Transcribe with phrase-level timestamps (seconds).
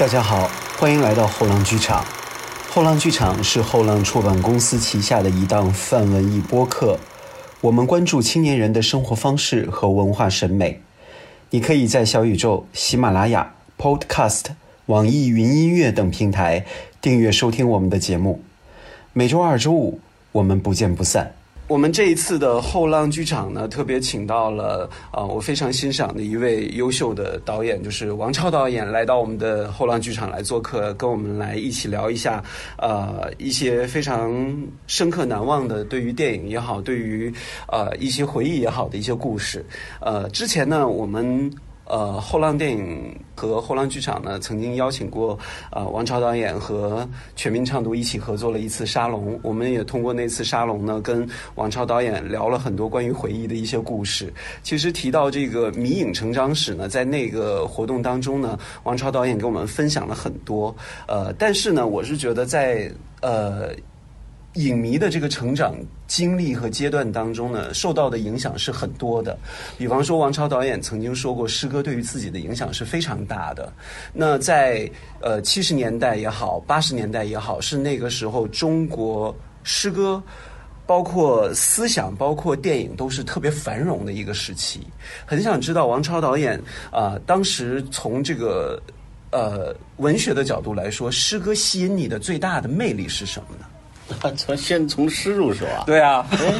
[0.00, 2.02] 大家好，欢迎来到后浪剧场。
[2.70, 6.98] 后浪剧场是后浪出版公司旗下的一档泛文艺播客，
[7.60, 10.80] 我们关注青年人的生活方式和文化审美。
[11.50, 14.44] 你可以在小宇宙、喜马拉雅、Podcast、
[14.86, 16.64] 网易云音乐等平台
[17.02, 18.42] 订阅收听我们的节目。
[19.12, 20.00] 每周二、周五，
[20.32, 21.34] 我们不见不散。
[21.70, 32.42] 我们这一次的后浪剧场呢，特别请到了啊、我非常欣赏的一位优秀的导演，就是王超导演，来到我们的后浪剧场来做客，跟我们来一起聊一下，
[32.76, 34.34] 呃，一些非常
[34.88, 37.32] 深刻难忘的，对于电影也好，对于
[37.68, 39.64] 呃一些回忆也好的一些故事。
[40.00, 41.48] 呃，之前呢，我们。
[41.90, 45.36] 呃，后浪电影和后浪剧场呢，曾经邀请过
[45.72, 47.04] 呃王朝导演和
[47.34, 49.38] 全民唱读一起合作了一次沙龙。
[49.42, 54.32] 我们也通过那次沙龙呢，跟王朝导演聊了很多关于回忆的一些故事。
[54.62, 60.72] 其实提到这个迷影成长史呢，在那个活动当中呢，王朝导演给我们分享了很多。
[61.08, 62.88] 呃，但是呢，我是觉得在
[63.20, 63.70] 呃。
[64.54, 69.38] 影迷的这个成长经历和阶段当中呢，受到的影响是很多的。
[69.78, 73.72] 比方说，王超导演曾经说过，诗歌对于自己的影响是非常大的。
[74.12, 74.90] 那在
[75.20, 80.22] 呃七十年代也好，八十年代也好，是那个时候中国诗歌。
[80.86, 84.80] 包括思想，包括电影，都是特别繁荣的一个时期。
[85.24, 88.82] 很想知道王超导演啊、当时从这个
[89.30, 93.66] 呃文学的角度来说，诗歌吸引你的最大的魅力是什么呢？
[94.36, 95.84] 从先从诗入手啊？
[95.86, 96.54] 对啊，哎，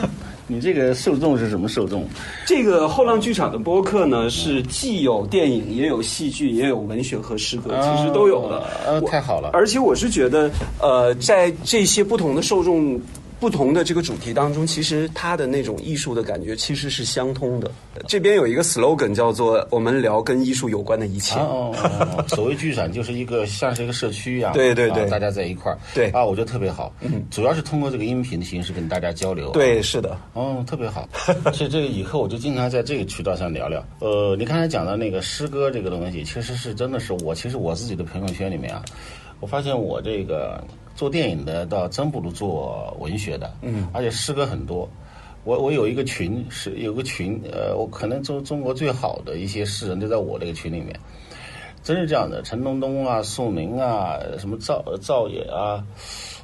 [0.46, 2.06] 你这个受众是什么受众？
[2.46, 8.66] 这个后浪剧场的播客呢，是既有电影，也有戏剧，也有文学和诗歌，其实都有的。
[8.86, 9.50] 呃，我太好了。
[9.52, 13.00] 而且我是觉得，呃，在这些不同的受众。
[13.40, 17.70] 不同的这个主题当中，其实它的那种艺术的感觉其实是相通的。
[18.06, 21.40] 这边有一个 slogan 叫做“我们聊跟艺术有关的一切”。
[21.40, 26.94] 哦哦哦， 所谓剧场就是一个像是一个社区一样，对对对啊大家在一块儿，对啊，我觉得特别好。
[27.00, 29.48] 嗯，主要是通过这个音频的形式跟大家交流。
[29.48, 31.08] 啊对，是的，哦，特别好。
[31.54, 33.82] 所以这个以后我就经常在这个渠道上聊聊。
[34.00, 38.84] 呃，你刚才讲的那个诗歌这个东西，其实是真的是我，其实我自己的朋友圈里面啊，
[39.40, 40.62] 我发现我这个
[40.94, 44.88] 做电影的倒真不如做文学的，嗯，而且诗歌很多。
[45.44, 50.94] 我我有一个群是有个群，呃，我可能中中国最好的一些诗人都在我这个群里面，
[51.82, 52.42] 真是这样的。
[52.42, 55.82] 陈东东啊，宋明啊，什么赵赵野啊，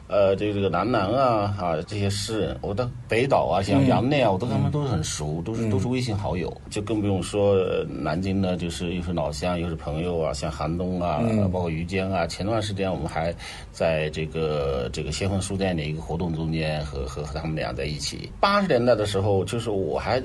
[0.09, 11.21] 呃，这个这个南南啊啊这些诗人，我的北岛啊，像杨内啊，我都跟他们都是很熟，都是都是微信好友，就更不用说呃南京呢，就是又是老乡又是朋友啊，像韩东啊，
[11.53, 12.27] 包括于坚啊。
[12.27, 13.35] 前段时间我们还
[13.73, 18.31] 在这个这个先锋书店的一个活动中间和和和他们俩在一起。
[18.41, 20.23] 八十年代的时候，就是我还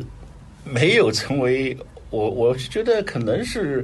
[0.63, 1.75] 没有成为
[2.11, 3.83] 我，我是觉得可能是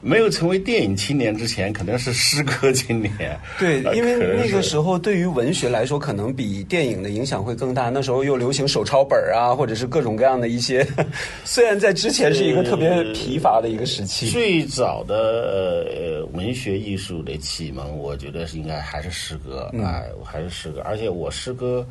[0.00, 3.38] 没有成为电影青年之前，可能是诗歌青年。
[3.60, 7.90] 对，呃因为那个时候对于文学来说，可能比电影的影响会更大。
[7.90, 10.86] 那时候又流行手抄本啊，或者是各种各样的一些，
[11.44, 14.30] 虽然在之前是一个特别疲乏的一个时期。
[14.30, 21.86] 最早的呃文学艺术的启蒙，我觉得是应该还是诗歌，哎、我还是诗歌，而且我诗歌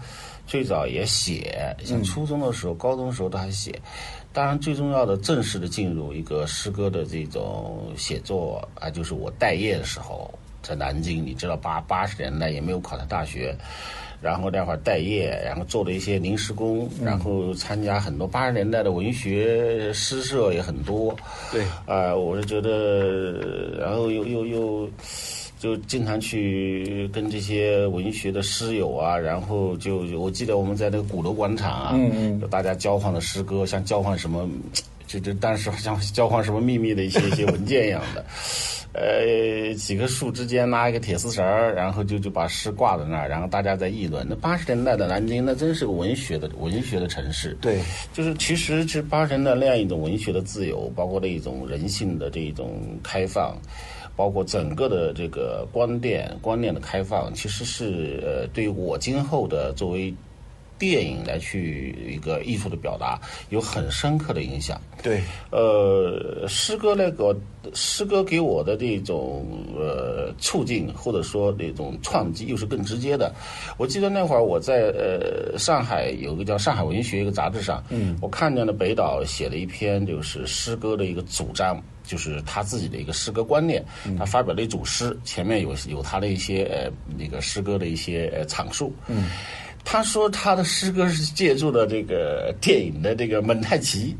[0.47, 1.55] 最早也写，
[1.85, 3.71] 像初中的时候、高中的时候都还写。
[4.33, 13.53] 当然，最重要的正式的进入一个诗歌的这种写作啊，就是我待业的时候，在南京，你知道八八十年代也没有考上大学，
[14.21, 21.13] 然后那会儿待业，然后做了一些临时工，然后参加很多八十年代的文学诗社也很多。
[21.51, 24.89] 对，啊、我是觉得，然后又又又
[25.61, 34.49] 就经常去跟这些文学的诗友啊，然后就我记得我们在那个鼓楼广场啊，嗯嗯，大家交换的诗歌，像交换什么，
[35.05, 38.25] 就就当时好像交换什么秘密的一些一些文件一样的。
[38.93, 44.25] 呃，几棵树之间拉一个铁丝绳儿，然后就就把诗挂在那儿，然后大家在议论。
[44.27, 47.55] 那八十年代的南京，那真是个文学的文学的城市。
[47.61, 47.79] 对，
[48.11, 53.55] 就是其实是八十年代那样一种文学的自由，包括那一种人性的这一种开放，
[54.21, 60.13] 包括整个的这个观点观念的开放，其实是呃对于我今后的作为
[60.81, 64.81] 电影来去一个艺术的表达有很深刻的影响。
[65.03, 67.37] 对，呃，诗歌那个
[67.75, 69.45] 诗歌给我的这种
[69.77, 73.31] 呃促进，或者说那种创击，又是更直接的。
[73.77, 81.79] 我记得那会儿我在呃上海有个叫《上海文学》一个杂志上，嗯，我看见了北岛写了一篇就是诗歌的一个主张。
[82.03, 83.81] 就是他自己的一个诗歌观念，
[84.17, 88.91] 他发表了一组诗，前面有有他的一些呃那个诗歌的一些呃阐述。
[89.07, 89.29] 嗯，
[89.83, 94.15] 他说他的诗歌是借助了这个电影的这个蒙太奇。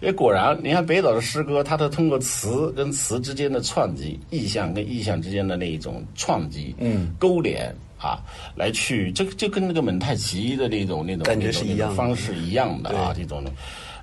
[0.00, 8.20] 也果然，你看北岛的诗歌，它都通过词跟词之间的串击，意象跟意象之间的那一种串击，嗯，勾连啊，
[8.54, 13.42] 来去，这就跟那个蒙太奇的那种那种感觉是一样方式一样的啊，这种。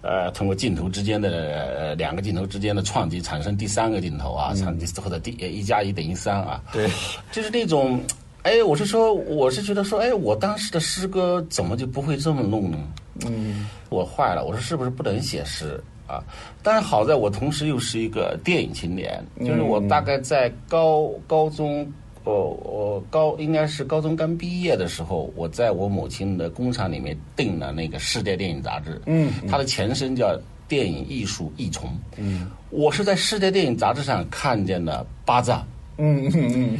[0.01, 1.29] 呃，通过镜头之间的
[1.77, 6.89] 呃两个镜头之间的创击，产生第三个镜头啊，产或者第一加一等于三啊，对，
[7.31, 8.03] 就是那种，
[8.43, 12.77] 哎，我是说，我是觉得说，哎，我当时的诗歌怎么就不会这么弄呢？
[13.25, 16.23] 嗯，我坏了，我说是不是不能写诗啊？
[16.61, 21.91] 但是好在我同时又是一个电影青年，就是我大概在高高中。
[22.25, 30.33] 我我高应该是高中刚毕业的时候，我在我母亲的工厂里面订了那个世界电影杂志，嗯，它的前身叫
[30.65, 35.67] 电影艺术一重，嗯，我是在世界电影杂志上看见了巴赞，
[35.97, 36.77] 嗯嗯嗯，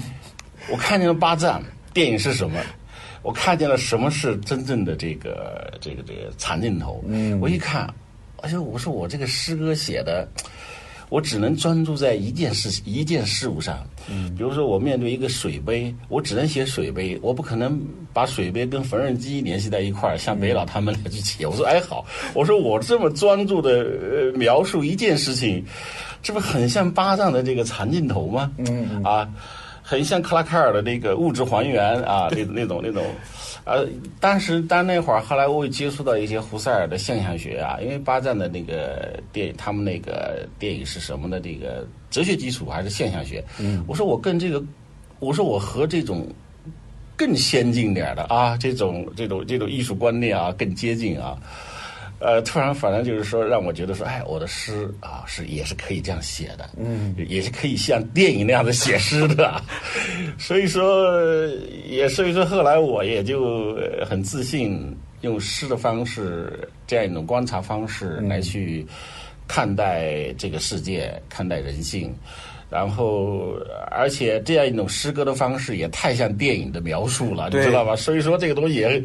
[0.69, 1.61] 我看见了八藏
[1.93, 2.59] 电影是什么？
[3.21, 7.03] 我看见了什么是真正的这个这个这个长镜头？
[7.07, 7.87] 嗯，我一看，
[8.37, 10.27] 而且我说我这个诗歌写的。
[11.09, 17.79] 我只能专注在一件事一件事物上，嗯，比如说我面对一个水杯，我只能写水杯，我不可能
[18.11, 21.45] 把水杯跟缝纫机联系在一块儿，像北老他们来去写。
[21.45, 25.63] 我说哎好，我说我这么专注的呃描述一件事情，
[26.23, 28.51] 这不很像巴藏的这个长镜头吗？
[28.57, 29.29] 嗯啊，
[29.83, 33.03] 很像克拉克尔的那个物质还原啊， 那那种那种。
[33.65, 33.87] 呃，
[34.19, 41.39] 当时但那会儿，后来我也接触到一些胡塞尔的现象学啊，因为巴赞的那个电影，他们那个电影是什么的？
[41.39, 43.41] 这个哲学基础还是现象学？
[43.59, 44.61] 嗯，我说我跟这个，
[45.19, 46.27] 我说我和这种
[47.15, 51.37] 更先进点的啊，这种这种这种艺术观念啊，更接近啊。
[52.23, 59.61] 呃，突然反正就是说，让我觉得说，哎，我的诗啊，是也是可以这样写的，嗯，也是可以像电影那样的写诗的，
[60.39, 61.13] 所以说，
[61.85, 68.85] 也所以说，后来我也就很自信，用诗的方式，这样一种观察方式来去
[69.45, 72.15] 看待这个世界，看待人性。
[72.69, 73.55] 然后，
[73.91, 77.95] 而且这样一种诗歌的方式也太像电影的描述了，你知道吧？
[77.95, 79.03] 所以说这个东西也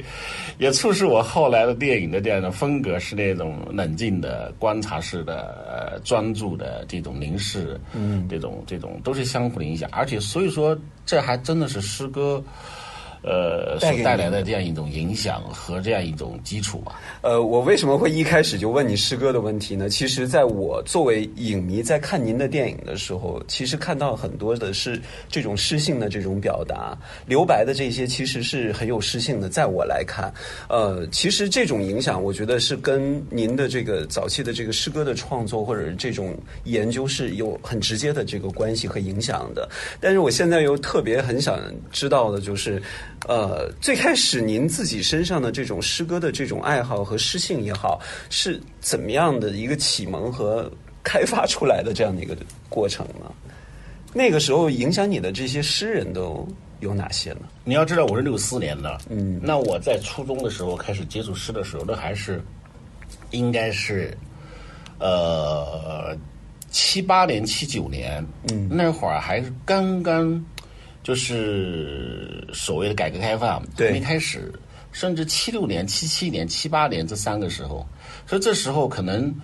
[0.58, 9.88] 也促使我后来的电影的这样的风格是那种冷静的、观察式的、专注的这种凝视，嗯，这种这种都是相互的影响。
[9.92, 12.42] 而且，所以说这还真的是诗歌。
[13.22, 17.00] 呃，所带来的这样一种影响和这样一种基础吧。
[17.22, 19.88] 呃，我为什么会一开始就问你诗歌的问题呢？
[19.88, 29.48] 其实，在我作为影迷在看您的电影的时候，其实看到很多的是这种诗性的这种表达，留白的这些其实是很有诗性的。
[29.48, 30.32] 在我来看，
[30.68, 39.68] 呃，其实这种影响，我觉得是跟您的这个早期的这个诗歌的创作或者这种研究是有很直接的这个关系和影响的。
[40.00, 41.60] 但是我现在又特别很想
[41.90, 42.80] 知道的就是。
[43.26, 48.00] 呃，最开始您自己身上的这种诗歌的这种爱好和诗性也好，
[48.30, 50.70] 是怎么样的一个启蒙和
[51.02, 52.36] 开发出来的这样的一个
[52.68, 53.32] 过程呢？
[54.14, 56.46] 那个时候影响你的这些诗人都
[56.80, 57.40] 有哪些呢？
[57.64, 62.40] 你要知道，我是六四年的，嗯，那我在初中的时候开始接触诗的时候，那还是
[63.32, 64.16] 应该是
[65.00, 66.16] 呃
[66.70, 70.42] 七八年、七九年，嗯，那会儿还是刚刚。
[71.08, 74.52] 就是所谓的改革开放没开始，
[74.92, 77.86] 甚至七六年、七七年、七八年这三个时候，
[78.26, 79.34] 所以这时候可能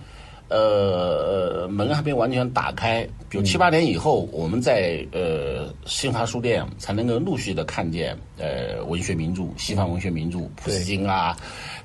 [0.47, 3.01] 呃门还没完全打开。
[3.29, 11.35] 比如七八年以后，我们在呃新华书店才能够陆续的看见呃文学名著、西方文学名著，普希金啊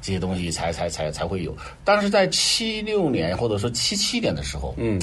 [0.02, 1.56] 这些东西才才才才会有。
[1.84, 5.00] 但是在七六年或者说七七年的时候，嗯，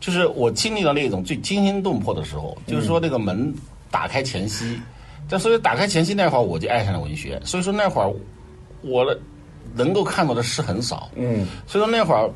[0.00, 3.54] 就是我经历了那种最惊心动魄的时候，就是说那个门。
[3.94, 4.76] 打开前夕，
[5.28, 7.40] 但所以打开前夕那会儿，我就爱上了文学。
[7.44, 8.12] 所以说那会儿，
[8.82, 9.16] 我
[9.72, 11.08] 能够看到的诗很少。
[11.14, 12.28] 嗯，所以说那会儿。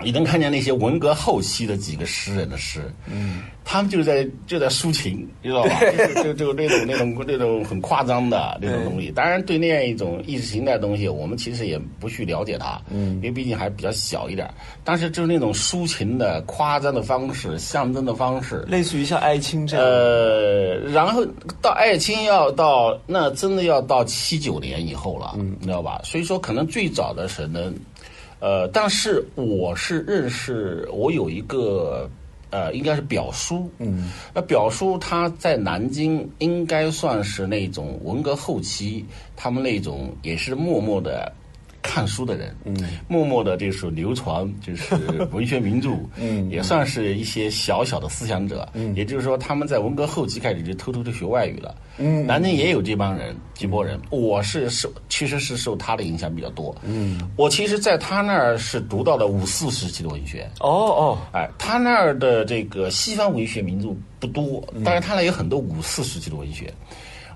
[0.00, 5.80] 你能看见那些文革后期的几个诗人的诗，嗯，他们就在就在抒情，知道吧？
[6.22, 9.10] 就就那种那种那种很夸张的那种东西。
[9.10, 14.48] 当然，对那样一种意识形态的东西，我们其实也不去了解它，嗯，因为毕竟还比较小一点。
[14.84, 19.84] 但是就是那种抒情的、夸张的方式、象征的方式，类似于像艾青这样。
[19.84, 21.26] 呃，然后
[21.60, 26.00] 到艾青要到那真的要到七九年以后了，嗯，你知道吧？
[26.04, 27.74] 所以说，可能最早的是能。
[28.40, 32.08] 呃，但是我是认识，我有一个
[32.50, 39.04] 呃，应该是表叔，嗯，那表叔他在南京应该算是那种文革后期，
[39.36, 41.30] 他们那种也是默默的
[41.88, 42.08] 看。
[42.08, 42.74] 书的人，嗯，
[43.06, 44.94] 默默的就是流传，就是
[45.30, 66.72] 文学名著，嗯，也算是一些小小的思想者，嗯，也就是说他们在文革后期开始就偷偷的学外语了，嗯，南京也有这帮人，几波人，我是受其实是受他的影响比较多，嗯，我其实在他那儿是读到了五四时期的文学，哦哦，哎，他那儿的这个西方文学名著不多，但是他那有很多五四时期的文学。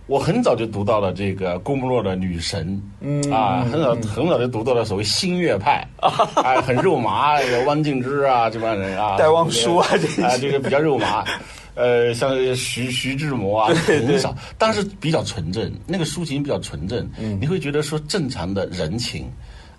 [0.07, 2.67] 我很早就读到了这个郭沫若的《女神》，
[3.01, 11.25] 嗯啊，很早很早就读到了所谓新月派，啊， 很肉麻，有汪静之啊这帮人啊，戴望舒啊这啊这个比较肉麻，
[11.75, 17.09] 呃，像徐徐志摩啊很少，但是比较纯正，那个抒情比较纯正，
[17.41, 19.31] 你会觉得说正常的人情、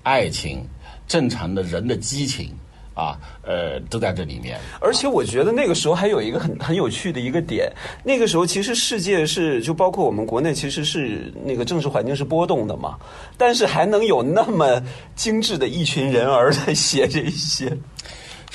[0.03, 0.65] 爱情，
[1.05, 2.49] 正常的人的激情。
[2.93, 4.59] 啊，呃，都在这里面。
[4.79, 7.71] 而且我觉得那个时候还有一个很很有趣的一个点，
[8.03, 12.97] 那个时候其实世界是就包括我们国内其实是那个政治环境是波动的嘛，
[13.37, 14.81] 但是还能有那么
[15.15, 17.75] 精致的一群人儿在写这些。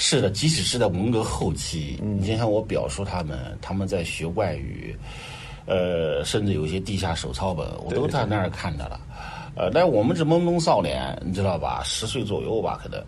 [0.00, 4.97] 是的，即使是在文革后期，你想想我表叔他们，他们在学外语，
[5.66, 9.00] 呃，甚至有一些地下手抄本，我都在那儿看着了。
[9.58, 11.82] 呃，但我们是懵懂少年，你知道吧？
[11.84, 13.02] 十岁左右吧，可能，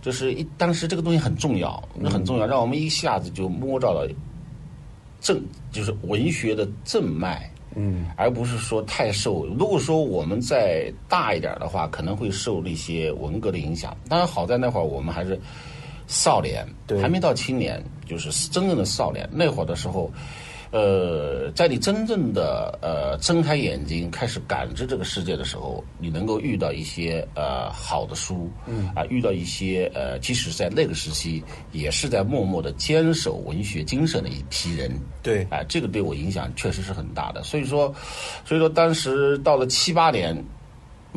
[0.00, 4.08] 就是一当时这个东西很重要，那很重要，让我们一下子就摸着了
[5.20, 9.44] 正，就是文学的正脉，嗯，而不是说太受。
[9.58, 13.96] 如果说我们再大一点的话，可能会受那些文革的影响。
[14.08, 15.36] 当然，好在那会儿我们还是
[16.06, 16.64] 少年，
[17.02, 19.28] 还没到青年，就是真正的少年。
[19.32, 20.08] 那会儿的时候。
[20.70, 34.90] 呃，在你真正的呃睁开眼睛开始感知这个世界的时候，你能够遇到一些呃好的书，嗯啊，遇到一些呃，即使在那个时期，也是在默默的坚守文学精神的一批人，
[35.22, 37.42] 对，啊，这个对我影响确实是很大的。
[37.42, 37.94] 所以说，
[38.44, 40.36] 所以说当时到了七八年。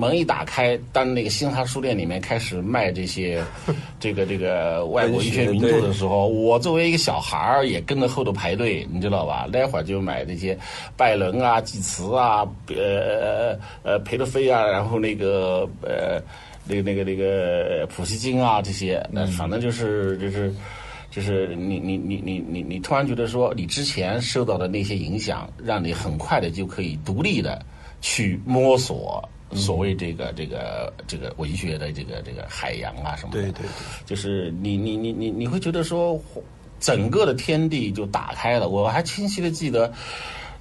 [0.01, 3.43] 门一打开，当那个新华书店里面开始卖这些，
[4.01, 9.47] 这个这个外国一些名著的时候，我作为一个小孩儿也跟着后头排队，你知道吧？
[9.53, 10.57] 那会儿就买这些
[10.97, 16.19] 拜伦啊、济慈啊、呃呃裴德菲啊，然后那个呃
[16.67, 20.51] 那个那个那个普希金啊这些，那反正就是就是
[21.11, 27.63] 就是你你你你你你突然觉得说，你之前受到的那些影响，让你很快的就可以独立的
[28.01, 29.23] 去摸索。
[29.53, 33.69] 所谓这个这个这个文学的这个这个海洋啊什么的，对对对，
[34.05, 36.19] 就是你你你你你会觉得说，
[36.79, 38.69] 整个的天地就打开了。
[38.69, 39.91] 我还清晰的记得，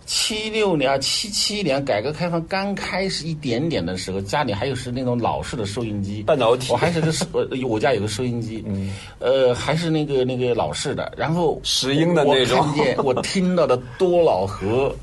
[0.06, 7.26] 七六年、七七年改革开放刚开始一点点的时候，家里还有是那种老式的收音机，半导体，我还是个收，
[7.66, 14.94] 我家有个收音机，嗯，呃，还是那个那个老式的，然后石英的那种，我看见我听到的多瑙河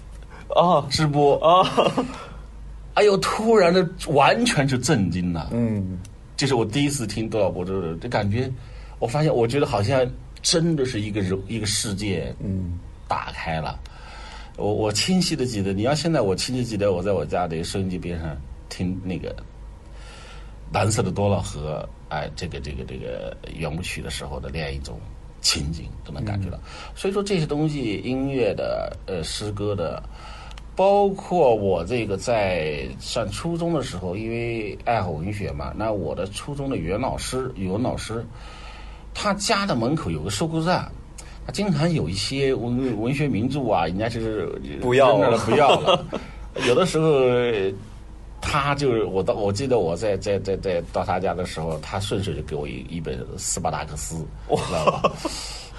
[0.49, 1.37] 啊 直播。
[1.39, 1.65] 啊。
[2.97, 3.15] 哎呦！
[3.17, 5.49] 突然的，完全就震惊了。
[5.51, 5.99] 嗯，
[6.35, 8.51] 这是我第一次听多少波这这感觉，
[8.97, 10.03] 我发现，我觉得好像
[10.41, 13.79] 真的是一个人一个世界，嗯，打开了。
[14.55, 18.35] 我我清晰的记得，你要现在我清晰记得，我在我家的收音机边上
[18.67, 19.35] 听那个
[20.73, 24.99] 蓝色的多瑙河，哎，这个这个这个圆舞曲的时候的那样一种
[25.39, 26.59] 情景，都能感觉到。
[26.95, 30.01] 所以说这些东西，音乐的，呃，诗歌的。
[30.77, 38.23] 包括我这个在上初中的时候，因为爱好文学嘛，那我的初中的语文老师，语文老师，
[39.11, 40.87] 他家的门口有个收购站，
[41.47, 44.45] 他经常有一些文文学名著啊，人家就是
[44.79, 46.05] 不要了，不要了。
[46.67, 47.11] 有的时候，
[48.39, 55.11] 他就是我到，我记得我在在在在到他家的时候，他顺手就给我一一本斯巴达克斯，知道吧？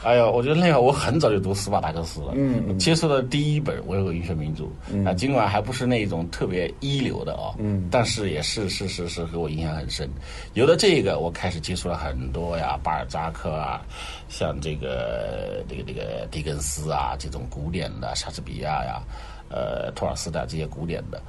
[0.05, 4.65] 哎呀，我觉得那个我很早就读斯巴达克斯了，嗯，接触的第一本文学名著，
[5.05, 10.09] 啊，尽管还不是那种特别一流的哦，嗯，但是也是是是是给我影响很深。
[10.55, 13.83] 有了这个，我开始接触了很多呀，巴尔扎克啊，
[14.29, 19.03] 像这个这个这个狄更斯啊，这种古典的莎士比亚呀，
[19.49, 21.23] 呃，托尔斯泰这些古典的，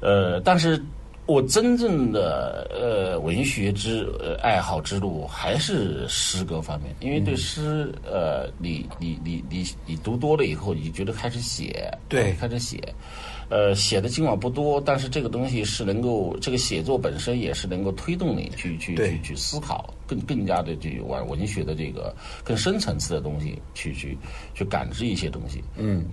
[0.00, 0.80] 呃，但是。
[1.30, 12.80] 我真正的呃文学之呃爱好之路还是诗歌方面，因为对诗呃你你你你你读多了以后，你觉得开始写，对，开始写，
[13.48, 24.18] 呃写的尽管不多，但是这个东西是能够这个写作本身也是能够推动你去去去去思考，更更加的去玩文学的这个更深层次的东西，去去
[24.52, 25.62] 去感知一些东西。
[25.76, 26.04] 嗯，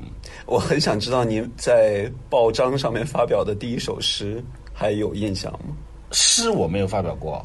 [0.46, 4.44] 我很想知道您在报章上面发表的第一首诗。
[4.80, 5.76] 还有印象吗？
[6.12, 7.44] 诗我没有发表过，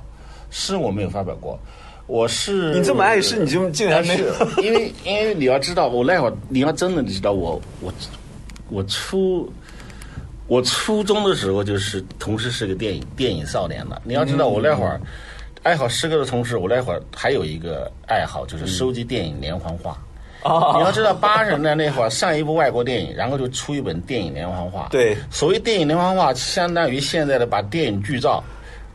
[0.50, 1.58] 诗我没有发表过。
[2.06, 4.26] 我是你这么爱诗，你就竟然没有？
[4.62, 7.92] 因为因为你要知道，我那会儿你要真的知道我我
[8.68, 9.50] 我初
[10.46, 14.02] 我初中的时候就是同时是个电影电影少年了。
[14.04, 15.00] 你要知道，我那会儿
[15.62, 19.96] 爱好诗歌的同时，我那会儿还有一个爱好就是收集电影连环画。
[20.42, 24.88] 啊你要知道，八十年代那会儿上一部外国电影，然后就出一本电影连环画。
[24.90, 28.42] 对所谓电影连环画，相当于现在的把电影剧照，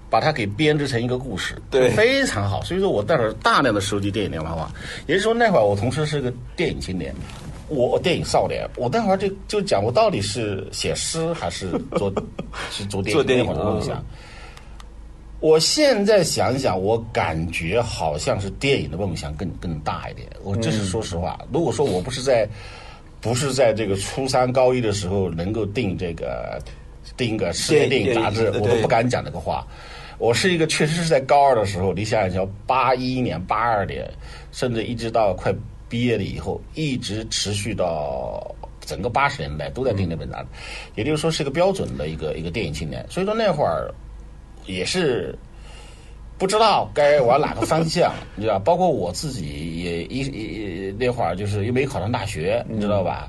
[0.10, 2.63] 把它给编织成一个故事，对非常好。
[2.63, 4.72] 所以说我那会儿大量的收集电影连环画，
[5.06, 7.13] 也就是说那会儿我同时是个电影青年。
[7.70, 12.10] 我我电影少年，我那会儿就就讲我到底是写诗还是做
[12.72, 14.04] 是做电影做电影那会儿的梦想啊。
[15.39, 20.27] 我现在想想，我感觉好像是电影的梦想更更大一点。
[20.44, 21.39] 我这是说实话。
[21.53, 22.48] 如果说我不是在
[23.22, 26.60] 不是在这个初三高一的时候能够订这个
[27.15, 29.65] 订个世界电影杂志我都不敢讲这个话。
[30.17, 34.12] 我是一个确实是在高二的时候，你想想，八一年、八二年，
[34.51, 35.53] 甚至一直到快
[35.88, 40.48] 毕业了以后，一直持续到整个八十年代都在订那本杂志，
[40.96, 43.06] 也就是说是一个标准的一个一个电影青年。
[43.08, 43.94] 所以说那会儿
[44.67, 45.33] 也是
[46.38, 53.27] 不知道该往哪个方向，你知道， 包括我自己也一一那会儿就是又没考上大学，你知道吧？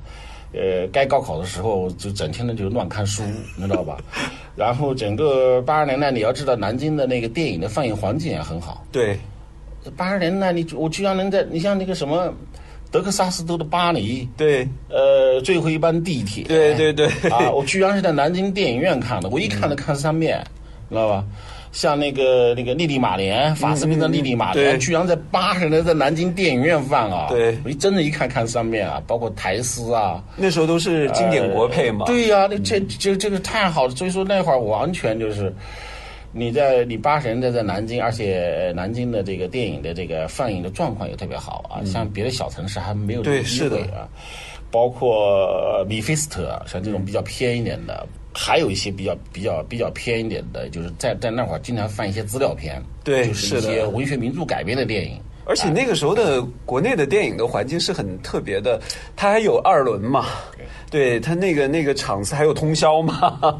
[0.52, 3.23] 呃，该高考的时候就整天的就乱看书，
[3.57, 3.99] 你知道吧？
[4.57, 8.85] 然后整个八十年代，你要知道南京的那个电影的放映环境也很好。
[8.90, 9.18] 对，
[9.97, 12.33] 八十年代你我居然能在你像那个什么
[12.90, 20.42] 德克萨斯州的巴黎，对，呃，最后一班地铁，对对对啊，我居然是在南京电影院看的，我一看就看三遍，
[20.88, 21.25] 知道吧？
[21.71, 27.26] 像那个那个莉莉马莲，法斯宾的莉莉马莲，对居然在八十年代在南京电影院放啊！
[27.28, 32.07] 对我一真的一看看上面啊，包括台诗啊，那时候都是经典国配嘛。
[32.07, 35.52] 呃对呀、那这这这个太好了，所以说那会儿完全就是。
[36.30, 44.07] 你在你八十年代在南京，而且南京的这个电影的这个放映的状况也特别好啊，像别的小城市还没有这个机对是的会啊。
[44.71, 55.21] 包括呃米菲斯特啊，像这种比较偏一点的，还有一些比较比较比较偏一点的，就是在在那会儿经常放一些资料片，对就是一些文学名著改编的电影。
[55.45, 58.79] 而且那个时候的国内的电影的环境是很特别的，
[59.17, 60.27] 它还有二轮嘛，
[60.91, 63.59] 对它那个那个场次还有通宵嘛，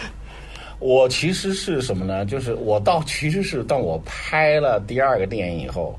[0.78, 2.26] 我其实是什么呢？
[2.26, 5.98] 就是我到其实是当我拍了第二个电影以后，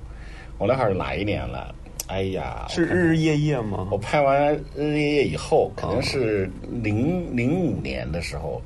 [0.60, 1.74] 我那会儿哪一年了？
[2.08, 3.98] 哎呀，是日日夜夜吗我？
[3.98, 6.50] 拍完《日日夜夜》以后，可能是
[6.84, 8.62] 零零五年的时候，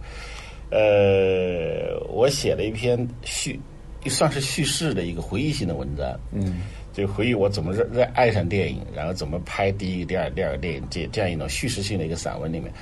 [0.72, 3.60] 呃，我写了一篇叙，
[4.08, 6.20] 算是叙事的一个回忆性的文章。
[6.32, 12.74] 嗯，就回忆我怎么热热爱上电影，然后怎么拍第一个、第二、第二个电影，这这样一种叙事性的一个散文里面，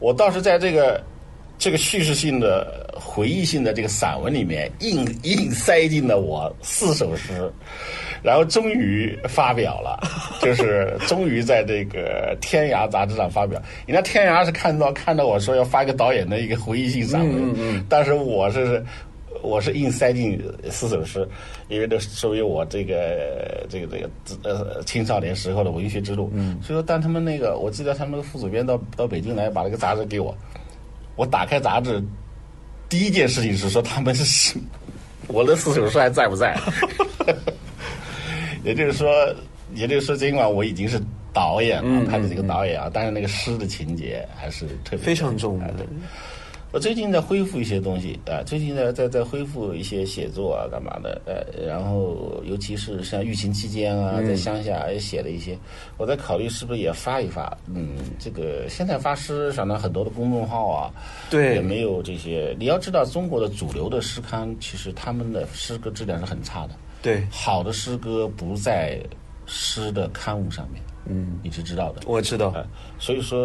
[0.00, 1.00] 我倒是在这个
[1.58, 7.52] 这个叙事性的、回忆性的这个散文里面，硬硬塞进了我四首诗。
[8.22, 10.00] 然后终于发表了，
[10.42, 13.60] 就是终于在这个《天涯》杂志上发表。
[13.86, 18.84] 人家《天涯》是看到看到我说要发一个导演的一个回忆性散文，嗯但是我是
[19.42, 21.26] 我是硬塞进四首诗，
[21.68, 24.10] 因为这属于我这个这个这个
[24.42, 26.30] 呃青少年时候的文学之路。
[26.34, 30.36] 嗯所以说，当他们那个我记得他们那个副主编到到北京来把那个杂志给我，
[31.14, 32.02] 我打开杂志，
[32.88, 34.58] 第一件事情是说他们是
[35.28, 36.56] 我的四首诗还在不在？
[38.64, 39.34] 也就是说，
[39.74, 41.00] 也就是说，尽管我已经是
[41.32, 45.86] 导演了，拍的这个导演啊，但是那个诗的情节还是特别非常重要的。
[46.70, 51.18] 我最近在恢复一些东西啊，最近在在在恢复一些写作啊，干嘛的？
[51.24, 55.56] 呃，然后尤其是像疫情期间啊，在乡下也写了一些，
[55.96, 57.56] 我在考虑是不是也发一发。
[57.72, 60.92] 嗯，这个现在发诗，上呢很多的公众号啊，
[61.30, 62.54] 对也没有这些。
[62.58, 66.74] 你要知道，中国的主流的诗刊，其实他们的诗歌质量是很差的。
[67.00, 69.00] 对，好的诗歌不在
[69.46, 72.02] 诗的刊物上面，嗯，你是知道的。
[72.06, 72.52] 我知道。
[72.54, 72.66] 呃，
[72.98, 73.38] 所以说，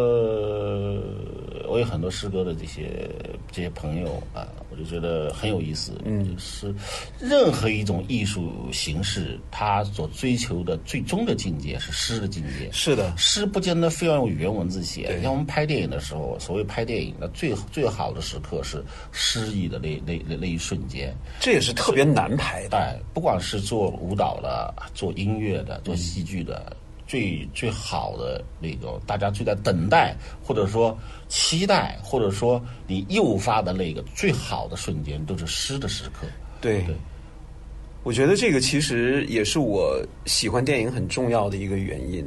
[1.68, 3.08] 我有很多诗歌的这些
[3.50, 5.92] 这些朋友啊，我就觉得很有意思。
[6.04, 6.74] 嗯，就是
[7.18, 12.68] 任何一种艺术形式，它所追求的最终的境界是诗的境界。
[12.70, 15.20] 是的，诗不见得非要用语言文字写。
[15.22, 21.14] 像我们拍电影的时候，所谓拍电影，那最最好的时刻是诗意的那那那那一瞬间。
[21.40, 22.76] 这也是特别难排的。
[22.76, 26.76] 哎，不管是做舞蹈的、做音乐的、做戏剧的，
[27.14, 30.98] 最最好的那个，大家最在等待，或者说
[31.28, 36.26] 期待，或者说你诱发的那个最好的瞬间，都是诗的时刻。
[36.60, 36.96] 对，对
[38.02, 42.26] 我觉得这个其实也是我喜欢电影很重要的一个原因。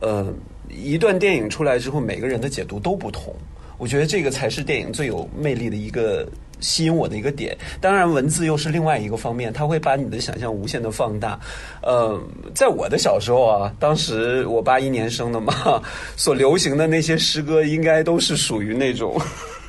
[0.00, 0.30] 呃，
[0.68, 3.34] 一段电影出来之后，每个人的解读都不同。
[3.78, 6.28] 我觉得这个才是电影最有魅力的一个
[6.60, 7.56] 吸引我的一个点。
[7.80, 11.38] 当然，文字又是另外一个方面，它会把你的想象无限的放大。
[11.82, 12.20] 呃，
[12.54, 15.82] 在我的小时候啊，当时我八一年生的嘛，
[16.16, 19.20] 所流行的那些诗歌，应该都是属于那种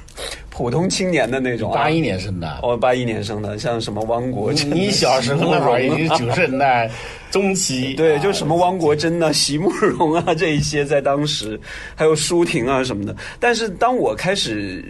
[0.50, 1.76] 普通青年的那种、啊。
[1.76, 6.92] 八一年生的，我，八一年生的，像什么汪国真、你小时候那会儿已经九十年代
[7.32, 11.58] 中期， 对，啊就什么汪国真啊、席慕容啊这一些，在当时
[11.96, 13.16] 还有舒婷啊什么的。
[13.40, 14.84] 但是当我开始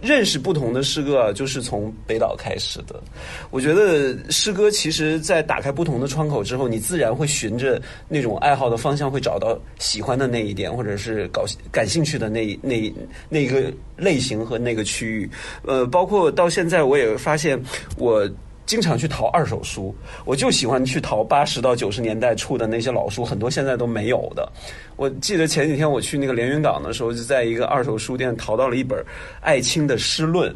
[0.00, 3.02] 认识不同的诗歌啊，就是从北岛开始的。
[3.50, 12.92] 我觉得诗歌其实，在打开不同的窗口之后，你自然会循着那种爱好的方向，会找到喜欢的那一点，或者是搞感兴趣的那那
[13.28, 15.30] 那个类型和那个区域。
[15.64, 17.60] 呃，包括到现在，我也发现
[17.96, 18.28] 我。
[18.66, 24.50] 经常去淘二手书，我就喜欢去淘八十到九十年代出的那些老书，很多现在都没有的。
[24.96, 29.02] 我记得前几天我去那个连云港的时候，就在一个二手书店淘到了一本
[29.40, 30.54] 艾青的诗论，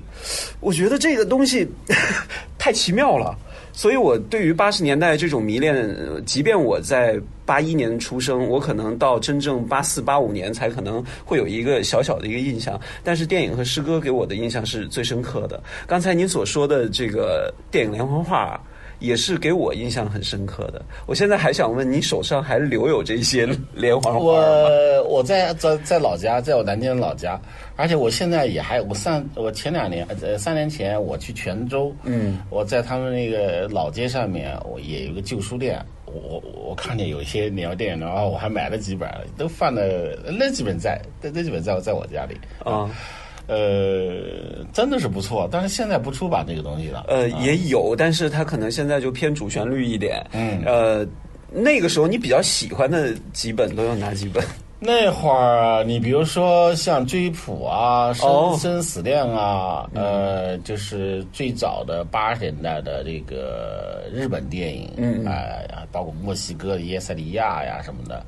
[0.60, 1.66] 我觉得这个东西
[2.58, 3.34] 太奇妙了。
[3.72, 5.88] 所以，我对于八十年代这种迷恋，
[6.24, 12.78] 即便我在八一年出生，我可能到真正八四八五年才可能会有一个小小的一个印象。
[13.02, 15.62] 但是，电影和诗歌给我的印象是最深刻的。
[15.86, 18.60] 刚才您所说的这个电影连环画。
[19.00, 20.82] 也是给我印象很深刻的。
[21.06, 24.24] 我现在还想问，你手上还留有这些连环画吗？
[24.26, 27.40] 我我在在在老家，在我南京老家，
[27.80, 42.90] 而且我现在也还我上我前两年呃三年前我去泉州，嗯，我在他们那个老街上面，我也有个旧书店，我我我看见有一些鸟电影，然后我还买了几本，都放的那几本在那那几本在我在我家里啊。
[43.48, 47.04] 呃，真的是不错，但是现在不出版这个东西了。
[47.08, 50.24] 呃，也有，但是它可能现在就偏主旋律一点。
[50.30, 51.04] 嗯，呃，
[51.50, 54.44] 那个时候你比较喜欢的几本都有哪几本？
[54.82, 68.24] 那会儿，你比如说像追捕啊、生生死恋啊，呃，就是最早的八十年代的这个日本电影，嗯哎呀，包括墨西哥的耶塞利亚呀什么的。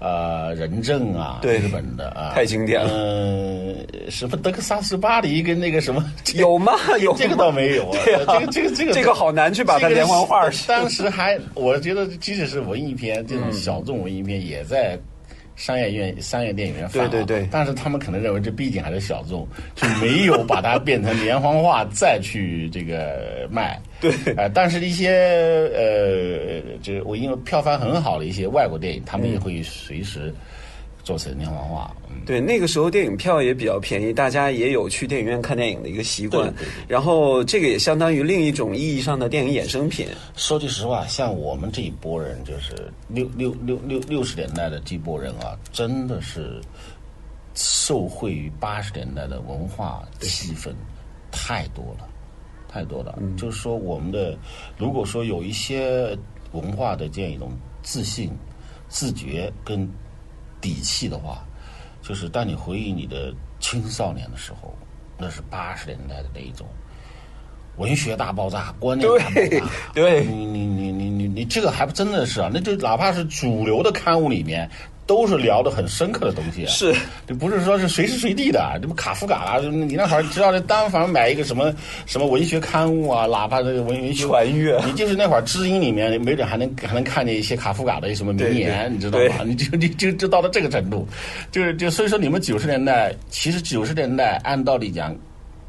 [0.00, 2.88] 呃，人证啊，对日本的啊，太经典了。
[2.92, 6.04] 嗯、什么德克萨斯巴黎跟那个什么，
[6.36, 6.72] 有吗？
[7.02, 7.98] 有这个倒没有啊。
[8.04, 10.48] 对啊，这个这个这个这个好难去把它连环画。
[10.68, 14.96] 当时还，我觉得即使是文艺片，这种小众文艺片也在。
[15.58, 23.78] 商业院、商业电影院放，对对对，但是他们可能认为这毕竟还是小众，就没有把它变成连环画再去这个卖。
[24.00, 25.10] 对，呃，但是一些
[25.74, 30.32] 呃，就是我因为票房很好的一些外国电影，他们也会随时
[31.08, 31.90] 做成连环画。
[32.10, 36.52] 嗯、对，那个时候电影票也比较便宜，大家也有去电影院看电影的一个习惯。
[36.86, 40.06] 然后这个也相当于另一种意义上的电影衍生品。
[40.36, 46.60] 说句实话，像我们这一波人，就是六六六六六十年代的这波人啊，真的是
[47.54, 50.74] 受惠于八十年代的文化气氛
[51.30, 52.06] 太多了，
[52.68, 53.18] 太多了。
[53.18, 54.36] 嗯、就是说，我们的
[54.76, 56.14] 如果说有一些
[56.52, 57.50] 文化的这样一种
[57.82, 58.30] 自信、
[58.90, 59.88] 自觉跟
[60.60, 61.44] 底气的话，
[62.02, 64.74] 就是当你回忆你的青少年的时候，
[65.16, 66.66] 那是八十年代的那一种。
[67.76, 72.50] 文学大爆炸，观念大爆炸，对，你你你你你你这个还不真的是啊？
[72.52, 74.68] 那就哪怕是主流的刊物里面，
[75.08, 76.68] 都是聊的很深刻的东西啊。
[76.68, 76.94] 是，
[77.26, 89.42] 这不是说是随时随地的，这不卡夫卡啦，你那会儿知道这单反买一个什么什么文学刊物啊，哪怕这个文文学传阅，你就是那会儿知音里面，没准还能还能看见一些卡夫卡的什么名言，你知道吗？
[89.44, 91.08] 你就你就就到了这个程度，
[91.50, 95.16] 就是就所以说你们九十年代，其实九十年代按道理讲。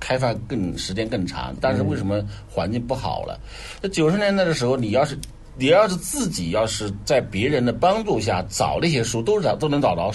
[0.01, 3.37] 开放更时间更长，但是为什么环境不好了？
[3.81, 5.13] 那九十年代的时候，你要是
[5.59, 10.11] 你要是自己要是在别人的帮助下找那些书，都找都能找到，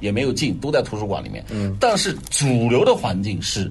[0.00, 1.44] 也没有进，都在图书馆里面。
[1.50, 1.76] 嗯。
[1.78, 3.70] 但是主流的环境是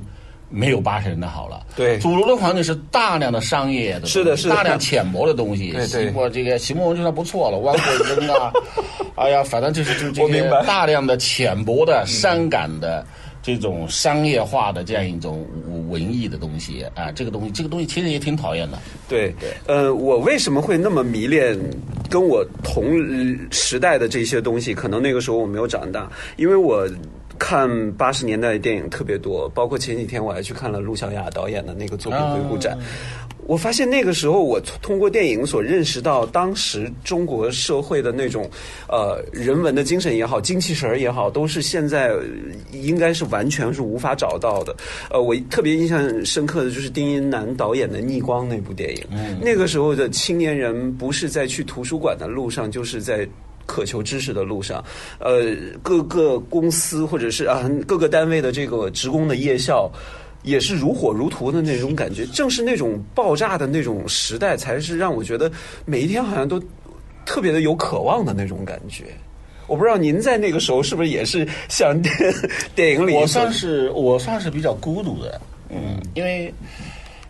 [0.49, 1.65] 没有八十年代好了。
[1.75, 1.99] 对。
[1.99, 5.71] 主流的环境是大量的商业的，是的，是的，大量浅薄的东西。
[5.71, 6.12] 对对。
[6.13, 8.51] 我这个席慕容就算不错了， 汪国真啊，
[9.15, 13.05] 哎呀，反正就是就这些大量的浅薄的、伤感的。
[13.55, 15.43] 这种商业化的这样一种
[15.89, 18.77] 文艺的东西啊，这个东西，这个东西其实也挺讨厌的。
[19.07, 19.33] 对，
[19.65, 21.57] 呃，我为什么会那么迷恋
[22.09, 22.83] 跟我同
[23.49, 24.71] 时代的这些东西？
[24.71, 26.07] 可能那个时候我没有长大，
[26.38, 26.88] 因为我
[27.39, 32.77] 看八十年代的电影特别多，包括前几天我还去看了陆小雅导演的那个作品回顾展。
[33.49, 38.47] 我发现那个时候，我通过电影所认识到当时中国社会的那种，
[38.88, 42.13] 呃，人文的精神也好，精气神儿也好，都是现在
[42.71, 44.75] 应该是完全是无法找到的。
[45.09, 49.03] 呃，我特别印象深刻的就是丁一楠导演的《逆光》那部电影。
[49.09, 53.27] 嗯，那个时候的青年人不是在去图书馆的路上，就是在。
[53.65, 54.83] 渴求知识的路上，
[55.19, 59.88] 呃，各个公司或者是啊各个单位的这个职工的夜校。
[60.43, 65.52] 也是如火如荼的那种感觉，正是那种爆炸的那种时代，才是让我觉得
[65.86, 66.62] 每一天好像都
[67.25, 69.06] 特别的有渴望的那种感觉。
[69.67, 71.95] 我不知道您在那个时候是不是也是像
[72.73, 76.52] 电影里我算是我算是比较孤独的，嗯，因为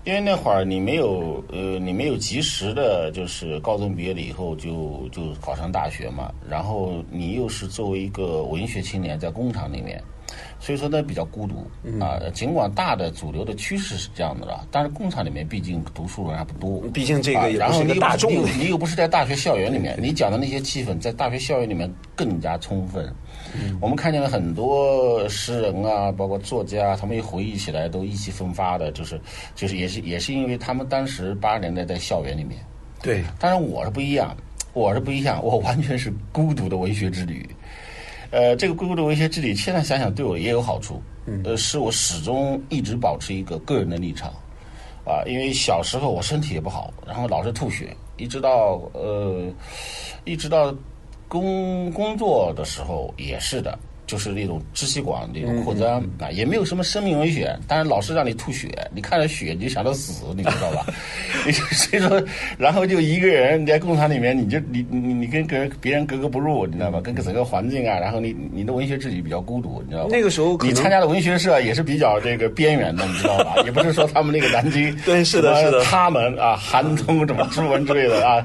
[0.05, 10.01] 因为那会儿你没有呃，你没有及时的，就是高中毕业了以后就就考上大学嘛，然后你又是作为一个文学青年在工厂里面。
[10.59, 11.65] 所以说呢，比较孤独
[12.03, 12.19] 啊。
[12.33, 16.81] 尽管大的主流的趋势是这样的了，但是工厂里面毕竟读书人还不多。
[16.89, 18.31] 毕竟这个也不是个大众。
[18.57, 23.11] 你又不是在大学校园里面，你讲的那些气氛，在大学校园里面更加充分。
[23.79, 29.19] 我们看见了很多诗人啊，包括作家，他们一回忆起来都意气风发的，就是
[29.55, 32.59] 就是也是也是因为他们当时八十年代在校园里面。
[33.01, 34.35] 对，当然我是不一样，
[34.73, 37.49] 我是不一样，我完全是孤独的文学之旅。
[38.31, 41.01] 呃，这个硅谷的文学治理，现在想想对我也有好处。
[41.43, 44.29] 呃，是我始终一直保持一个个人的立场，
[45.05, 49.45] 啊，因为小时候我身体也不好，然后老是吐血，一直到呃，
[50.25, 50.73] 一直到
[51.27, 53.77] 工工作的时候也是的。
[54.09, 60.83] 就是那种支气管那种扩张啊，也没有什么生命危险，但是老是让你吐血，你看到血你就想到死，你知道吧？
[61.71, 62.19] 所以说，
[62.57, 66.99] 然后就一个人你在工厂里面，你就你你你跟跟别人格格不入，你知道吧？
[66.99, 70.09] 跟整个环境啊，然后你你的文学自己比较孤独，你知道吧？
[70.11, 73.61] 那个时候你参加的文学社也是比较这个边缘的，你知道吧？
[73.63, 78.43] 也不是说他们那个南京对是的是的，他们啊，韩通什么朱文之类的啊，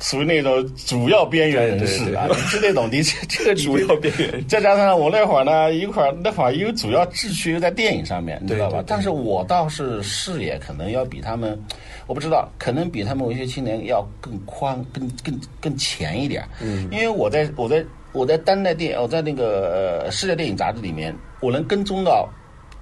[0.00, 5.01] 属于那种主要边缘人士啊，你是那种你这这个主要边缘，再加上。
[5.02, 8.84] 我那会儿呢，一块儿那会儿因为主要志趣又在电影上面，你知道吧？
[8.86, 11.60] 但是我倒是视野可能要比他们，
[12.06, 16.44] 我不知道，可能比他们文学青年要更宽、更更更前一点。
[16.60, 22.28] 嗯，因为我在我在我在当代电，我在那个世界电影杂志里面，我能跟踪到。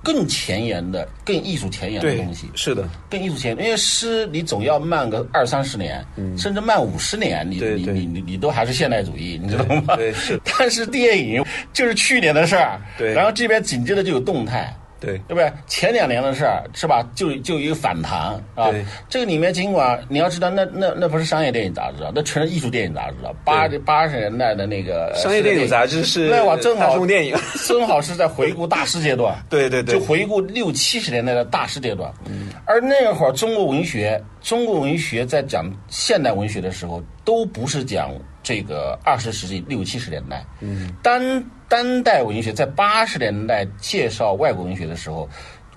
[0.03, 3.65] 更前沿的、更艺术前沿的东西，是的，更艺术前沿。
[3.65, 6.05] 因为诗你总要慢个二三十年，
[6.39, 9.97] 甚至慢五十年，你你你你你都还是现代主义，你知道吗？
[9.97, 10.41] 对，是。
[10.59, 13.13] 但是电影就是去年的事儿，对。
[13.13, 14.75] 然后这边紧接着就有动态。
[15.01, 15.51] 对，对不对？
[15.67, 17.03] 前两年的事儿是吧？
[17.15, 18.71] 就就一个反弹啊。
[19.09, 23.33] 这个里面尽管你要知道，那那那不是商业电影杂志啊，那全是艺术电影杂志啊。
[23.45, 27.35] 八八十年代的那个商业电影杂志是那会正好电影，
[27.67, 29.35] 正好是在回顾大师阶段。
[29.49, 32.13] 对对对，就回顾六七十年代的大师阶段。
[32.27, 32.49] 嗯。
[32.67, 38.11] 而那会儿中国文学，中国文学在讲现代文学的时候，都不是讲。
[38.43, 45.29] 这个二十世纪六七十年代，嗯，当当代文学在八十年代介绍外国文学的时候，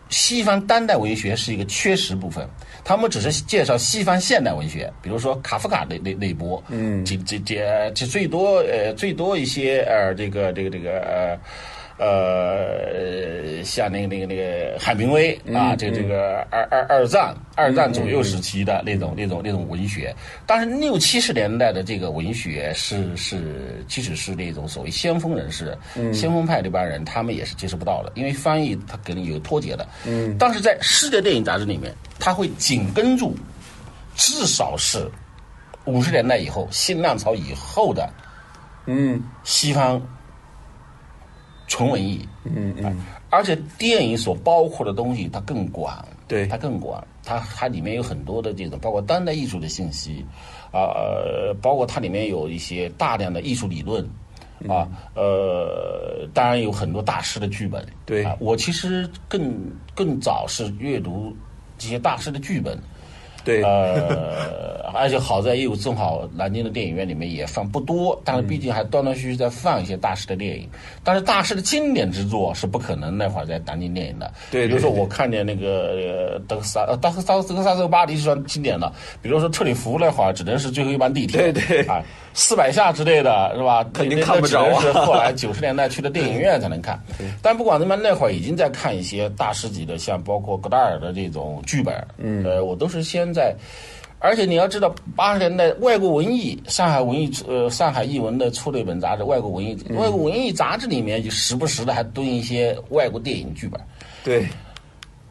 [0.10, 2.48] 西方当代文学是一个缺失部分，
[2.84, 11.40] 他们只是介绍西方现代文学，比如说卡夫卡那那那波，嗯，这这这这最多呃最多一些呃这个这个这个呃。
[11.98, 20.14] 呃，像那个那个那个海明威啊，这这个二二二战二战左右时期的那种那种那种文学，
[20.48, 25.78] 但是六七十年代的这个文学是是，即使是那种所谓先锋人士、
[26.12, 29.88] 先锋派这帮人，他们也是接受不到的，因为翻译他肯定有脱节的。
[30.08, 33.36] 嗯，但是在世界电影杂志里面，他会紧跟住，
[34.16, 35.08] 至少是
[35.86, 38.10] 五十年代以后新浪潮以后的，
[38.88, 40.02] 嗯，西方。
[41.68, 42.98] 纯文艺，嗯嗯，
[43.30, 50.26] 而且电影所包括的东西它更广，对，它更广，它它里面有很多的这种包括当代艺术的信息，
[50.72, 54.04] 啊呃，包括它里面有一些大量的艺术理论，
[54.68, 59.56] 啊呃，当然有很多大师的剧本，对，我其实更
[59.96, 61.36] 更早是阅读
[61.78, 62.78] 这些大师的剧本。
[63.44, 70.70] 对，呃， 而且好在又正好南京的电影院里面也放不多，但是毕竟还断断续续在放一些大师的电影。
[71.04, 74.32] 但是大师的经典之作是不可能那会儿在南京电影的。
[74.52, 78.92] 对，比如说我看见那个德克萨，呃，德克萨德克萨斯巴黎是算经典的。
[79.22, 81.52] 比如说特里弗那会儿只能是最后一班地铁。
[81.52, 82.02] 对对啊。
[82.36, 83.84] 四百下之类的是吧？
[83.94, 84.82] 肯定看不着啊！
[84.82, 87.00] 是后来九十年代去的电影院才能看。
[87.44, 91.96] 但不管怎么，那会儿已经在看一些大师级的，像包括戈达尔的这种剧本。
[92.18, 93.56] 嗯，呃，我都是先在。
[94.20, 103.82] 而且你要知道，八十年代外国文艺，上海文艺呃上海译文的出了一本杂志《外国文艺》，外国文艺杂志里面就时不时的还蹲一些外国电影剧本。
[104.24, 104.48] 对，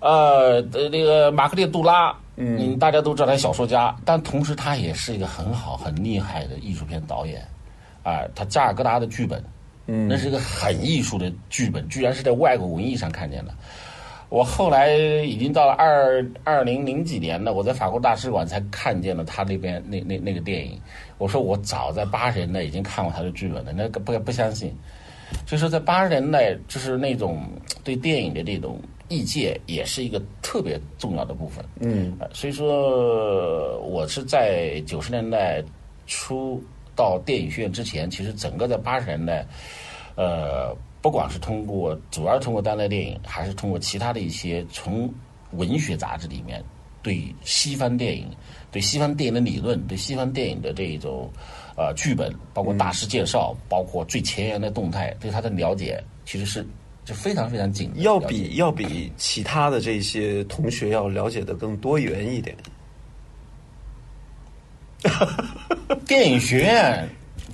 [0.01, 0.61] 呃，
[0.91, 2.15] 那个马克列杜拉。
[2.37, 7.47] 嗯，大家都知道他小说家，但同时他也是一个很好、很厉害的艺术片导演。
[8.03, 9.43] 啊，他加尔各答的剧本，
[9.87, 13.55] 嗯，那是一个很艺术的剧本，居然是在外国文艺上看见的。
[14.33, 20.81] 我后来已经到了二二零零几年了，我在法国大使馆才看见了他那边那那那个电影。
[21.19, 24.75] 我说我早在八十年代已经看过他的剧本了，那个不不相信。
[25.45, 27.43] 就是在八十年代，就是那种
[27.85, 28.81] 对电影的这种。
[29.09, 35.63] 意见也是一个特别重要的部分，嗯，所以说我是在九十年代
[36.07, 36.59] 初
[36.97, 39.45] 到电影学院之前，其实整个在八十年代，
[40.17, 45.13] 呃，不管是通过主要通过当代电影，还是通过其他的一些从
[45.51, 46.63] 文学杂志里面
[47.03, 48.29] 对西方电影、
[48.71, 51.29] 对西方电影的理论、对西方电影的这种
[51.77, 56.65] 呃剧本，包括大师介绍，包括最前沿的动态，对他的了解，其实是
[57.05, 58.03] 就非常非常紧的。
[58.03, 62.57] 要比要比其他的这些同学要了解的更多元一点。
[66.07, 67.09] 电影学院，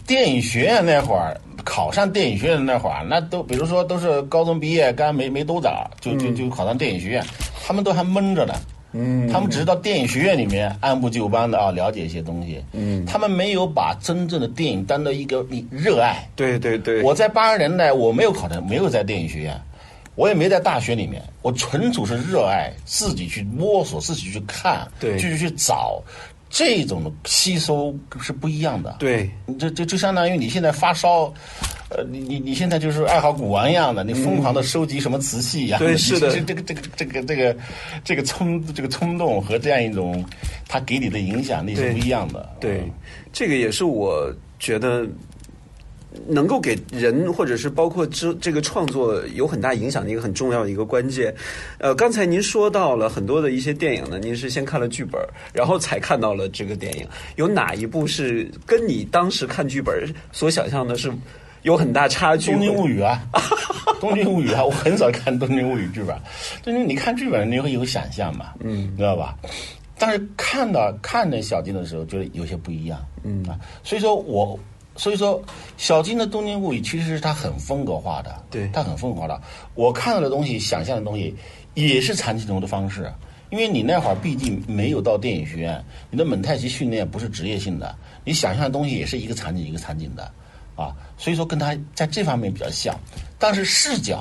[0.09, 7.23] 电影学院那会儿考上电影学院那会儿，那都比如说都是高中毕业，刚没没多早，就就就考上电影学院，
[7.63, 8.55] 他们都还闷着呢。
[8.93, 12.65] 嗯，他们只是到电影学院里面按部就班的啊了解一些东西。
[12.73, 16.27] 嗯，他们没有把真正的电影当做一个你热爱。
[16.35, 19.61] 对对对，我在八十年代我没有考上，没有在电影学院，
[20.15, 26.03] 我也没在大学里面，我纯属是热爱，自己去摸索，自己去看，对继续去找。
[26.51, 31.33] 这种吸收是不一样的，对，这这就相当于你现在发烧，
[31.91, 36.31] 呃，你你你现在就是爱好古玩一样的，你疯狂的收集什么瓷器一样的， 对是的。
[36.31, 37.57] 这这个这个这个这个
[38.05, 40.25] 这个冲这个冲动和这样一种，
[40.67, 42.91] 它给你的影响力是不一样的，对嗯，
[43.33, 45.07] 这个也是我觉得
[46.27, 51.35] 能够给人或者是包括这这个创作有很大影响的一个很重要的一个关键。
[51.79, 55.21] 呃，刚才您说到了很多的一些电影呢，您是先看了剧本，
[55.53, 57.07] 然后才看到了这个电影。
[57.37, 61.13] 有哪一部是跟你当时看剧本所想象的是
[61.63, 62.53] 有很大差距？
[62.53, 63.23] 东京物语啊，
[64.01, 66.17] 东京物语啊，我很少看东京物语剧本。
[66.63, 69.37] 东京，你看剧本你会有想象嘛，嗯，知道吧？
[70.01, 74.57] 但是看到看着小金的时候，觉得有些不一样，嗯啊，所以说我，
[74.99, 75.41] 所以说
[75.79, 79.41] 小金的东京物语其实是他很风格化的，对他很风格化的。
[79.75, 81.35] 我看到的东西，想象的东西，
[81.75, 83.11] 也是残疾人的方式。
[83.51, 90.31] 因为你那会儿毕竟没有到电影学院，你的蒙太奇训练不是职业性的，你想象的东西也是一个场景一个场景的，
[90.77, 92.95] 啊，所以说跟他在这方面比较像，
[93.39, 94.19] 但是视角，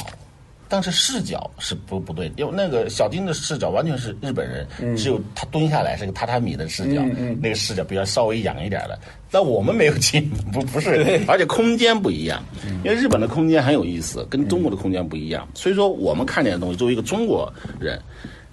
[0.70, 7.02] 但是视角是不不对，因为那个小丁的视角完全是日本人，只有他蹲下来是个榻榻米的视角，
[7.42, 9.00] 那个视角比较稍微仰一点的，
[9.32, 12.44] 但我们没有进，不不是，而且空间不一样，
[12.84, 18.00] 因为日本的空间很有意思，跟中国的空间不一样，所以说我们看见的东西，作为一个中国人。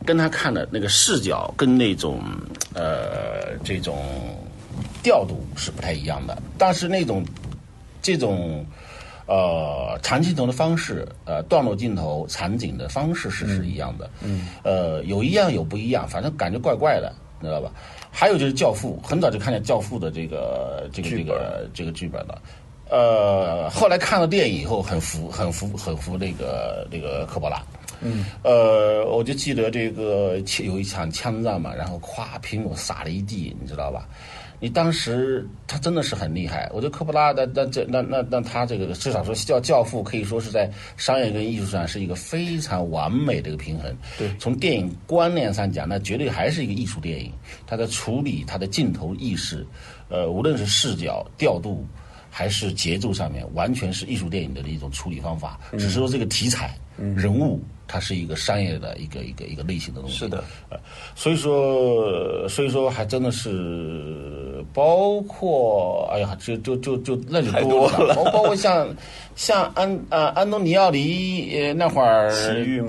[0.06, 2.20] 跟他看的那个视角跟那种
[2.74, 4.04] 呃这种
[5.02, 7.24] 调度是不太一样的，但是那种
[8.02, 8.66] 这种
[9.26, 17.70] 呃长镜头的方式，呃段落镜头场景的方式是是一样的，嗯，呃有一样有不一样，反正感觉怪怪的，你知道吧？
[18.10, 22.40] 还有就是《教父》，很早就看见《教父》的这个这个这个这个剧本了。
[22.90, 27.60] 呃，后来看了电影以后，很服很服很服那个那个科波拉。
[28.02, 34.06] 嗯，呃，我就记得这个有一场枪战嘛，然后咵苹果撒了一地，你知道吧？
[34.64, 43.94] 你当时他真的是很厉害，我觉得科波拉的那这那那那他这个至少说叫教父，可以说是在商业跟艺术上是一个非常完美的一个平衡。
[44.16, 47.30] 对，从电影观念上讲，那绝对还是一个艺术电影。
[47.66, 49.66] 他的处理、他的镜头意识，
[50.08, 51.86] 呃，无论是视角调度
[52.30, 55.60] 还是节奏上面，完全是艺术电影的一种处理方法。
[55.72, 57.60] 只是说这个题材、人物。
[57.86, 60.78] 它是一个商业的一个一个一个类型的东西，是的，呃，
[61.14, 68.88] 所以说，所以说还真的是包括，哎呀，就就就就那就多了，包包括像
[69.36, 72.32] 像安呃安东尼奥尼呃那会儿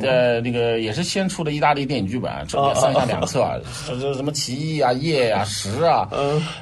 [0.02, 3.46] 呃那个也是先出的意大利电影剧本，这边上下两册，
[3.86, 6.08] 这这什么奇异啊、夜啊、十啊，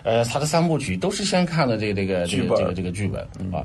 [0.03, 3.21] 呃，他的三部曲都是先看的这个这个这个这个这个剧本
[3.53, 3.63] 啊。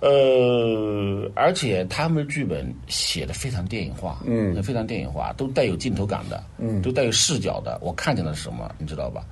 [0.00, 7.78] 呃，而且他们的剧本写的非常电影化，嗯，非常电影化，都带有镜头感的，嗯，都带有视角的。
[7.82, 9.24] 我看见了什么，你知道吧？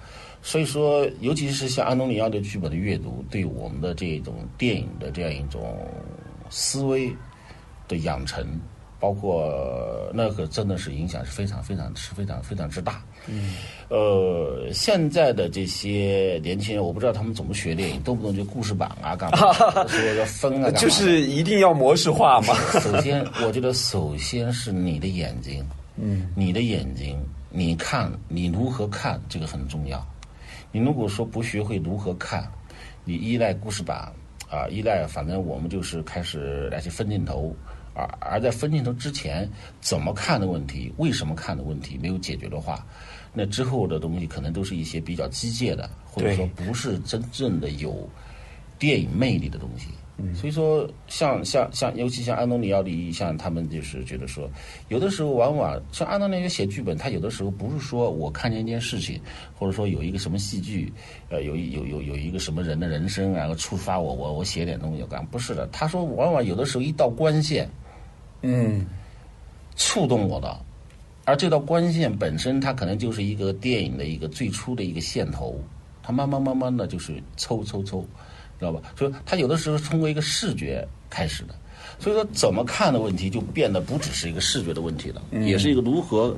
[0.43, 5.77] 所以说，尤其是像安东尼奥的剧本的阅读，对我们的这种电影的这样一种
[6.51, 7.13] 思维
[7.89, 8.45] 的养成，
[9.07, 13.01] 包括那个真的是影响是非常非常是非常非常之大。
[13.29, 13.55] 嗯，
[13.89, 19.53] 呃，现在的这些年轻人，我不知道他们怎么学电影，动不动就故事板啊，干嘛？
[19.87, 22.55] 说要分啊，就是一定要模式化嘛。
[22.81, 25.65] 首先，我觉得首先是你的眼睛，
[25.95, 27.17] 嗯，你的眼睛，
[27.49, 30.05] 你看你如何看，这个很重要。
[30.73, 32.51] 你如果说不学会如何看，
[33.05, 34.13] 你依赖故事板
[34.51, 37.55] 啊，依赖反正我们就是开始来去分镜头。
[37.97, 39.49] 而而在分镜头之前，
[39.81, 42.87] 怎么看的问题，为什么看的问题没有解决的话，
[43.33, 48.09] 那之后的东西可能都是一些比较机械的，或者说不是真正的有
[48.79, 49.89] 电影魅力的东西。
[50.35, 54.51] 所以说，像像像，尤其像安东尼奥利，像他们就是觉得说，
[54.89, 59.21] 有的时候往往像安东尼奥写剧本，他有的时候不是说我看见一件事情，
[59.55, 60.91] 或者说有一个什么戏剧，
[61.29, 65.67] 呃，有有有有一个什么人的人生，然后触发我，我我写点东西干，不是的。
[65.67, 67.69] 他说，往往有的时候一道关线，
[68.43, 68.87] 嗯，
[69.77, 70.57] 触动我的，
[71.25, 75.61] 而这道光线本身，它可能就是一个电影的一个最初的一个线头，
[76.03, 78.07] 它慢慢慢慢的就是抽抽抽。
[78.59, 78.81] 知道吧？
[78.97, 81.55] 所以它有的时候通过一个视觉开始的，
[81.99, 86.35] 所以说怎么看的问题就变得不只是一个视觉的问题了，也是一个如何，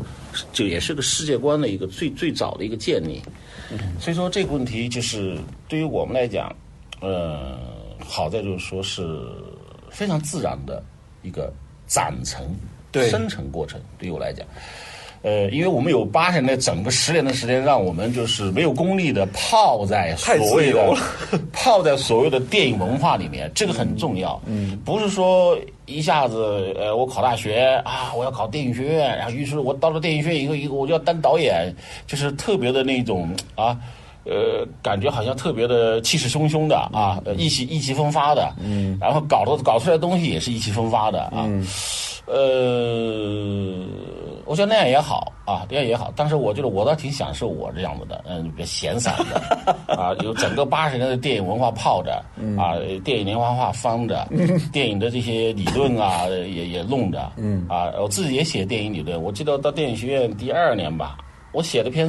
[0.52, 3.22] 就也是个世界观的一个最最早的一个建立。
[4.00, 5.38] 所以说这个问题就是
[5.68, 6.52] 对于我们来讲，
[7.00, 7.56] 呃，
[8.04, 9.32] 好在就是说是
[9.88, 10.82] 非常自然的
[11.22, 11.54] 一个
[11.88, 12.46] 展成、
[13.10, 13.80] 生成过程。
[13.98, 14.46] 对于我来讲。
[15.22, 20.96] 呃，因为我们有八十年的整个十年的时间，让我们就是没有功利的泡在所谓的
[21.52, 24.40] 泡在所谓的电影文化里面，这个很重要。
[24.46, 31.74] 嗯，不是说一下子呃，我考大学啊，我要考电影学院，然后于是我到了电影学院以后，以后我就要当导演，
[32.06, 33.76] 就是特别的那种啊，
[34.28, 38.52] 呃，感觉好像特别的气势汹汹的啊，意气意气风发的。
[38.60, 41.48] 嗯，然后搞的搞出来的东西也是意气风发的啊。
[42.26, 43.84] 呃。
[44.44, 46.10] 我觉得那样也好啊，那样也好。
[46.16, 52.12] 但是我觉得我倒挺享受我这样子的，嗯，比较闲散的 啊，有整个八十年的电影文化泡着
[52.58, 52.72] 啊，
[53.04, 54.26] 电影连环画翻着，
[54.72, 59.22] 电影的这些理论啊也也弄着，嗯啊，我自己也写电影理论。
[59.22, 61.18] 我记得到电影学院第二年吧，
[61.52, 62.08] 我写了篇，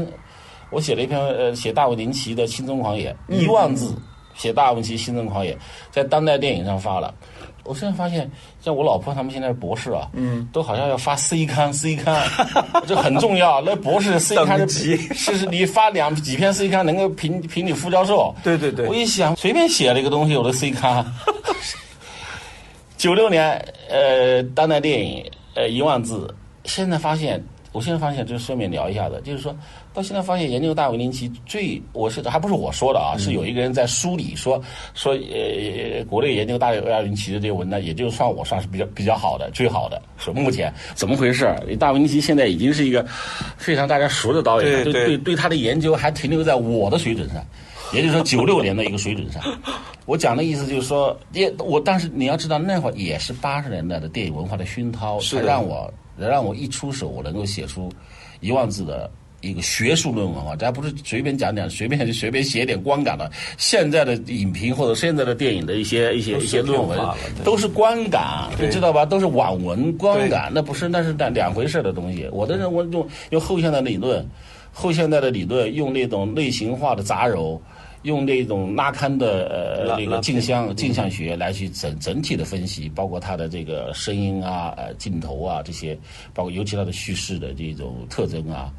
[0.70, 3.94] 我写了一篇呃，写大卫林奇的《心中狂野》，一万字，
[4.36, 5.54] 写大卫林奇《心中狂野》，
[5.92, 7.14] 在当代电影上发了。
[7.66, 8.30] 我现在发现，
[8.64, 12.28] 像我老婆他们现在博士啊，嗯，都好像要发 C 刊，C 刊，
[12.88, 13.62] 这很重要。
[13.62, 18.34] 那博士 C 刊是是你发两几篇 C 刊能够评评你副教授。
[18.44, 18.88] 对对对。
[18.88, 21.06] 我一想，随便写了一个东西，我的 C 刊。
[22.98, 23.52] 九六年，
[23.90, 26.34] 呃，当代电影，呃，一万字。
[26.64, 29.56] 现在发现，我现在发现，就是顺便聊一下子，就是说。
[30.00, 34.62] 到现在发现研究大卫林奇最，我是还不是我说的啊，是有一个人在书里说
[34.94, 40.02] 说呃，国内研究大卫林奇的这个文章，也就算我算是比较比较好的，最好的。
[40.18, 41.54] 是目前怎么回事？
[41.78, 43.06] 大卫林奇现在已经是一个
[43.58, 47.46] 非常大家熟的导演，对对对，他的研究还停留在我的水准上，
[47.92, 49.44] 也就是说九六年的一个水准上。
[50.06, 57.92] 我讲的意思就是说，也我但是你要知道，那会儿也是八十年代的电影文化的熏陶，才让我让我一出手，我能够写出
[58.40, 59.12] 一万字的。
[59.42, 63.32] 一个学术论文啊，咱不是随便讲讲，随便就随便写点观感的。
[63.58, 67.00] 现在的影评或者现在的电影的一些一些一些论文，
[67.44, 69.06] 都是观感，你知道吧？
[69.06, 72.28] 都是网文观感，那不是那是两两回事的东西。
[72.32, 74.28] 我的认为用用后现代理论，
[74.74, 77.58] 后现代的理论，用那种类型化的杂糅，
[78.02, 79.48] 用那种拉康的
[79.88, 85.98] 呃那个镜像镜像学来去整整体的分析，包括它的这个声音啊、呃镜头啊这些，
[86.34, 88.70] 包括尤其它的叙事的这种特征啊。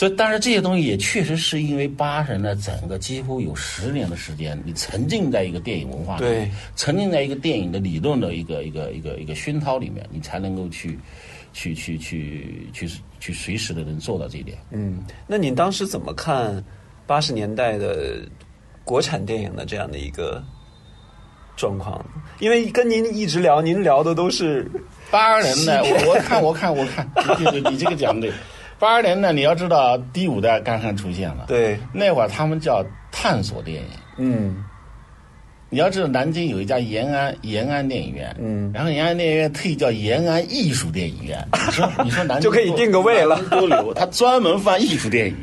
[0.00, 10.98] 所以，当然这些东西也确实是因为八十年代整个几乎有十年的时间，你沉浸在一个电影文化里，对，沉浸在一个电影的理论的一个一个一个一个熏陶里面，你才能够去，
[11.52, 12.88] 去去去去
[13.18, 14.56] 去随时的能做到这一点。
[14.70, 16.64] 嗯，那您当时怎么看
[17.06, 18.22] 八十年代的
[18.84, 20.42] 国产电影的这样的一个
[21.56, 22.02] 状况？
[22.38, 24.66] 因为跟您一直聊，您聊的都是
[25.10, 28.26] 八十年代，我我看我看我看，对对，你这个讲的。
[28.80, 34.64] 八二年代，你要知道第五代刚刚出现了，对，那会儿他们叫探索电影，嗯。
[35.72, 41.38] 你要知道，南京有一家延安延安电影院，嗯，然后延安电影院特意叫延安艺术电影院。
[41.52, 43.94] 你说， 你说南京就可以定个位了，多牛！
[43.94, 45.36] 他专门放艺术电影，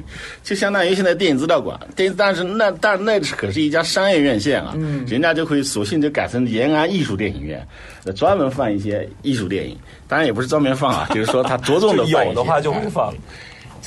[0.43, 1.79] 就相当于现在电影资料馆。
[1.95, 7.65] 电影，但是那但那可是一家商业院线啊，嗯，人家就可以索性就改成延安艺术电影院，
[8.13, 9.77] 专门放一些艺术电影。
[10.09, 13.13] 当然也不是专门放啊，就是说他着重的 有的话就会放。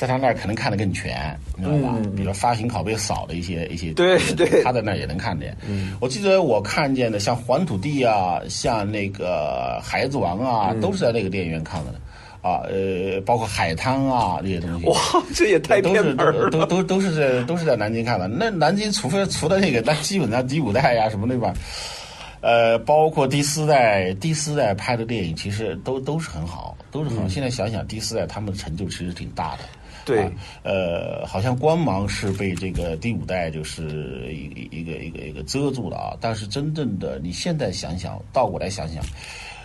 [0.01, 1.95] 在他那儿可能看得更全，你知道吧？
[2.15, 5.55] 比如发行拷贝少的一些一些，对对，他在那儿也能看见。
[5.99, 11.93] 我记得我看见的像《黄土地》啊，像那个《孩子王》啊，都是在那个电影院看的。
[12.41, 14.87] 啊，呃，包括海滩啊这些东西。
[14.87, 14.95] 哇，
[15.35, 16.15] 这也太都是
[16.49, 18.27] 都都都是在都是在南京看的。
[18.27, 21.53] 那南京除非除了那个，那基本上第五代呀什么那吧，
[22.41, 27.27] 呃，包括第四代第四代拍的电影，其实都都是很好，都是很好。
[27.27, 29.59] 现在想想，第四代他们的成就其实挺大的。
[30.05, 30.31] 对，
[30.63, 36.17] 呃，好像光芒是被这个第五代就是一一个一个一个遮住了啊。
[36.19, 39.03] 但是真正的，你现在想想，倒过来想想，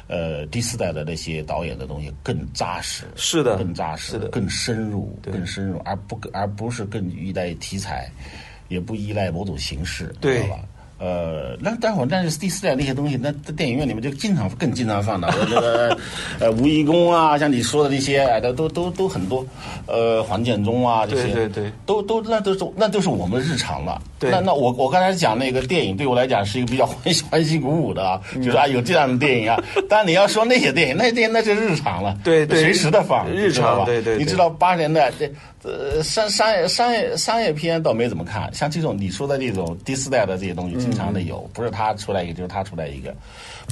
[0.09, 8.09] 呃，第四代的那些导演的东西更扎实，是的，更扎实，是的，更深入，更深入，而不而不是更依赖题材，
[8.69, 10.59] 也不依赖某种形式，对吧？
[10.99, 15.99] 呃，那待会儿，但是第四代那些东西，那在电影院里面就经常更经常放的，那个
[16.41, 19.45] 呃吴贻弓啊，像你说的那些，哎，都都都都很多，
[19.87, 24.01] 呃黄建中啊这些，对对对，都都那都是那都是我们日常了。
[24.19, 29.63] 对那那我我刚才讲那个电影，对我来讲是一个比较欢喜欢喜鼓舞的啊，就是啊有这样的电影啊。
[29.91, 33.53] 但你要说那些电影，那些电影那是日常了，对对随时的放，日？
[33.53, 35.31] 常对对对你知道八十年代这
[35.67, 43.15] 呃商商业商业商业片倒没怎么看，像这种你说的这种第四代的这些东西，经常的有，嗯不是他出来一个就是他出来一个，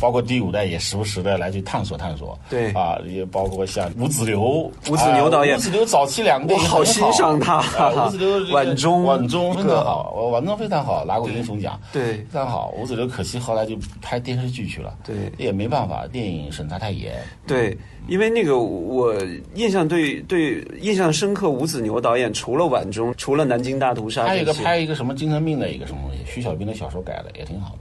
[0.00, 2.38] 包括第五代也时不时的来去探索探索。
[2.50, 12.74] 对啊，也包括像吴子流，吴子流导演啊吴子流早期两个电影我好欣赏他啊吴子流这个晚钟晚钟非各常好，我晚钟非常好，拿过英雄奖，对非常好。
[12.76, 17.14] 吴子流可惜后来就拍电视剧去了，对也没办法，电影审查太严。
[17.46, 17.76] 对，
[18.06, 19.14] 因为那个我
[19.54, 27.78] 印象对对印象深刻，吴子牛导演除了晚钟，除了南京大屠杀还有一个，拍一个什么精神病的一个什么东西，徐小兵的小说改的也挺好的。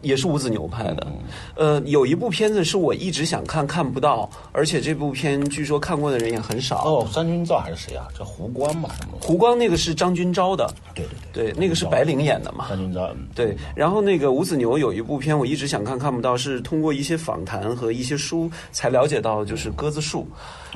[0.00, 1.06] 也是吴子牛拍的。
[1.06, 1.12] 嗯
[1.56, 6.84] 呃，有一部片子是我一直想看看不到，而且这部片据说看过的人也很少。
[6.84, 8.06] 哦，张君照还是谁啊？
[8.16, 9.18] 叫胡光吧，什么？
[9.20, 12.66] 胡光那个是张君昭的，对对对，对那个是白灵演的嘛。
[12.68, 20.26] 张君照，嗯对，然后那个吴子牛有一部片，我一直想看看不到，是通过一些访谈和一些书才了解到，就是《鸽子树》。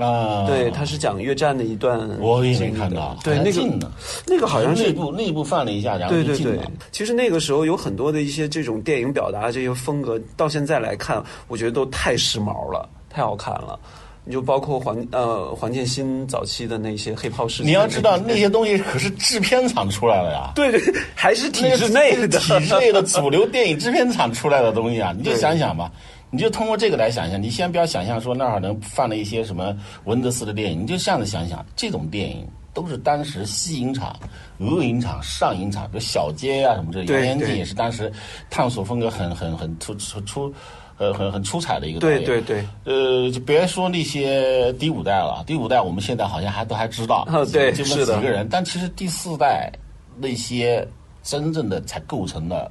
[0.02, 3.88] 啊，对，他是讲越战的一段我也经看到，对，那个，
[4.26, 13.78] 那个好像是内部内部放了一下，然后对对对就进了。，其实那个时候有很多的一些这种电影表达这些风格，到现在来看，我觉得都太时髦了，太好看了。
[14.24, 20.52] 你就包括黄呃黄建新早期的那些黑炮事件，你要知道那些东西可是制片厂出来的呀。
[20.54, 20.80] 对对，
[21.12, 25.90] 还是体制内的， 体制内的主流电影制片厂出来的东西啊，你就想想吧，
[26.30, 27.42] 你就通过这个来想象。
[27.42, 34.18] 你先不要想象说那儿能放了一些什么文德斯的电影，你就这样子想想，这种电影都是当时西影厂、
[34.58, 38.12] 俄影厂、上影厂，比如小街啊什么这，对杨延也是当时
[38.50, 40.54] 探索风格很很很出出出。
[40.98, 49.72] 呃，很很出彩的一个导演，对对对，呃，就别说那些第五代了，第五代我们现在好像还都还知道，啊对就那是几个人，但其实第四代
[50.16, 50.86] 那些
[51.22, 52.70] 真正的才构成了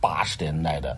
[0.00, 0.94] 八十年代的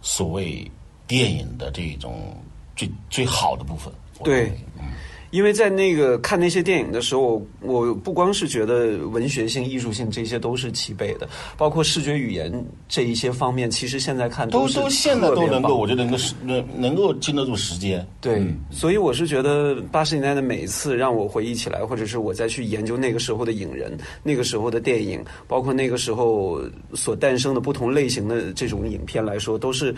[0.00, 0.70] 所谓
[1.08, 2.36] 电影的这种
[2.76, 3.92] 最最好的部分。
[4.22, 4.84] 对嗯
[5.30, 12.52] 因为在那个看那些电影的时候，我不光是觉得文学性、艺术性这些都是齐备的，包括视觉语言
[12.88, 18.06] 这一些方面，其实现在看都是都现在都能够，我觉得能够时能能够经得住时间。
[18.20, 26.60] 对，嗯所以我是觉得八十年代的每一次让我回忆起来，或者是我再去研究那个时候的影人、那个时候的电影，包括那个时候
[26.94, 29.94] 所诞生的不同类型的这种影片来说，都是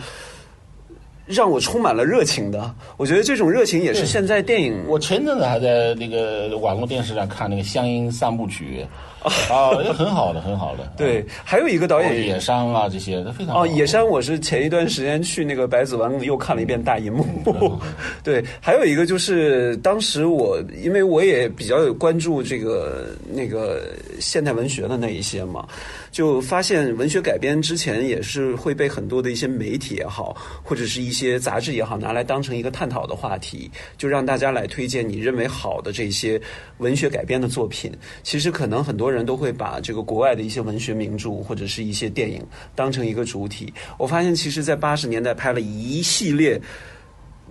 [1.31, 2.75] 让我充满了热情的。
[2.97, 8.85] 我觉得这种热情也是现在电影我前阵子还在那个网络电视上看那个《乡音三部曲》，
[9.23, 10.91] 啊，也很好的，很好的。
[10.97, 17.25] 对，还有一个导演野山啊这些都非常好哦，野山我是前一段时间去那个百子湾又看了一遍大银幕，
[18.23, 25.67] 对，还有一个就是当时我因为我也比较有关注这个那个现代文学的那一些嘛，
[26.11, 36.41] 就发现文学改编之前也是会被很多的一些媒体也好，或者是一些杂志也好拿来当成一个探讨的话题，就让大家来推荐你认为好的这些
[36.77, 37.91] 文学改编的作品。
[38.23, 42.41] 其实可能很多人都会把这个国外的一些文学名著或者是一些电影
[42.73, 43.73] 当成一个主体。
[43.97, 46.59] 我发现，其实，在八十年代拍了一系列。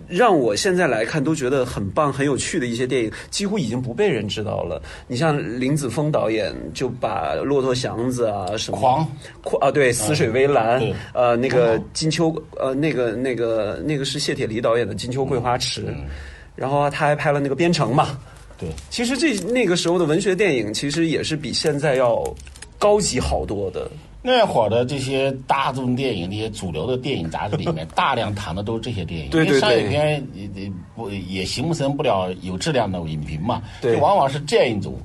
[0.07, 4.81] 让我现在来看都觉得很棒、很有趣的一些电影，几乎已经不被人知道了。
[5.07, 9.07] 你像林子峰导演就把《骆驼祥子》啊什么狂
[9.43, 15.81] 狂啊，对，《死水微澜》对呃，那个金秋呃，那个那个那个是谢铁骊导演的《金秋桂花池》，
[16.55, 18.17] 然后他还拍了那个《边城》嘛。
[18.61, 22.23] 对，其实这那个时候的文学电影，其实也是比现在要
[22.79, 23.91] 高级好多的。
[24.23, 29.31] 那会儿的这些大众电影、那些主流的电影杂志里面， 大量谈的都是这些电影。
[29.31, 33.63] 对对因为商业片也也不也形成不了有质量的影评嘛。
[33.81, 34.95] 对就往往是这样一种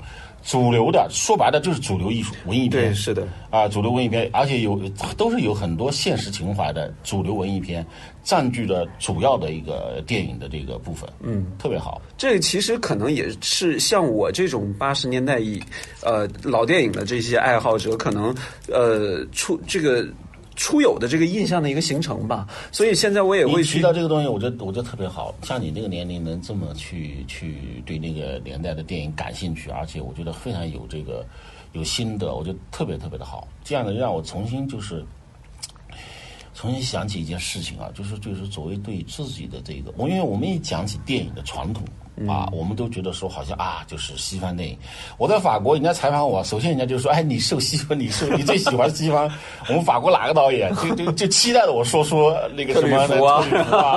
[0.47, 2.85] 主流的，说白了就是主流艺术文艺片。
[2.85, 4.81] 对是的啊，主流文艺片，而且有
[5.17, 7.85] 都是有很多现实情怀的主流文艺片，
[8.23, 11.11] 占据了主要的一个电影的这个部分。
[11.21, 12.01] 嗯，特别好。
[12.17, 15.61] 这其实可能也是像我这种八十年代以
[16.03, 18.33] 呃老电影的这些爱好者，可能
[18.69, 20.07] 呃出这个
[20.57, 22.49] 初有的这个印象的一个形成吧。
[22.73, 25.35] 所以现在我也会你去提到这个东西，我觉得我觉得特别好。
[25.43, 31.25] 像你这个年龄能这么去去对那个年代的电影感兴趣，而且我觉得非常有这个
[31.73, 33.47] 有心得，我觉得特别特别的好。
[33.63, 35.05] 这样的让我重新就是
[36.55, 41.85] 重新想起一件事情啊，就是就是所谓对自己的这个，我因为我们一讲起电影的传统，
[42.27, 44.79] 啊，我们都觉得说好像啊，就是西方电影。
[45.19, 49.31] 我在法国，人家采访我，首先人家就说：“哎，你受西方，你受你最喜欢西方？
[49.69, 50.75] 我们法国哪个导演？
[50.77, 53.21] 就就 就期待着我说说那个什么特吕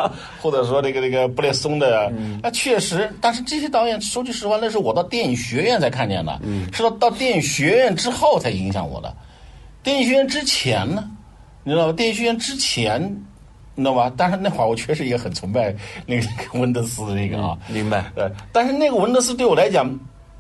[0.42, 2.12] 或者说那个那个布列松的。
[2.44, 6.40] 那确实，但是这些导演说句实话，那是我到电影学院才看见的，
[6.74, 9.16] 是到到电影学院之后才影响我的。
[9.82, 11.10] 电影学院之前呢，
[11.64, 11.94] 你知道吗？
[11.94, 13.02] 电影学院之前，
[13.80, 14.12] 你知道吧？
[14.18, 15.74] 但是那会儿我确实也很崇拜
[16.06, 16.28] 那个
[16.60, 18.04] 温德斯的那个啊，明白。
[18.14, 19.90] 对，但是那个温德斯对我来讲，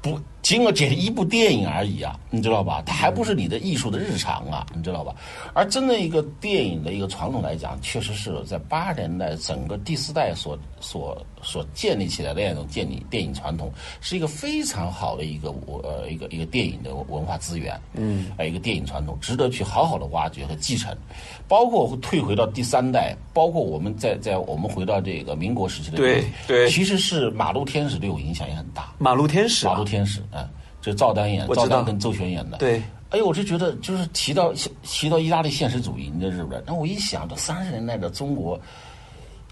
[0.01, 2.81] 不仅仅只是一部电影而已啊，你知道吧？
[2.85, 5.13] 它还不是你的艺术的日常啊，你知道吧？
[5.53, 13.71] 而真的一个电影的一个传统来讲，确实是在八十年代整个第四代所所所建立起来的那种建立电影传统，
[14.01, 20.95] 是一个非常好的一个我呃一个一个电影的文化资源，嗯，呃一个电影传统，值得去好好的挖掘和继承。
[21.47, 28.93] 包括退回到第三代，包括我们在在我们回到这个民国时期的对对其实是《马路天使》对我影响也很大。
[28.99, 30.47] 马路天使、《马啊路，天使》嗯，
[30.81, 32.57] 这赵丹演，赵丹跟周璇演的。
[32.57, 34.53] 对，哎呦，我就觉得就是提到
[34.83, 36.63] 提到意大利现实主义，你知道是不是？
[36.65, 38.59] 那我一想，这三十年代的中国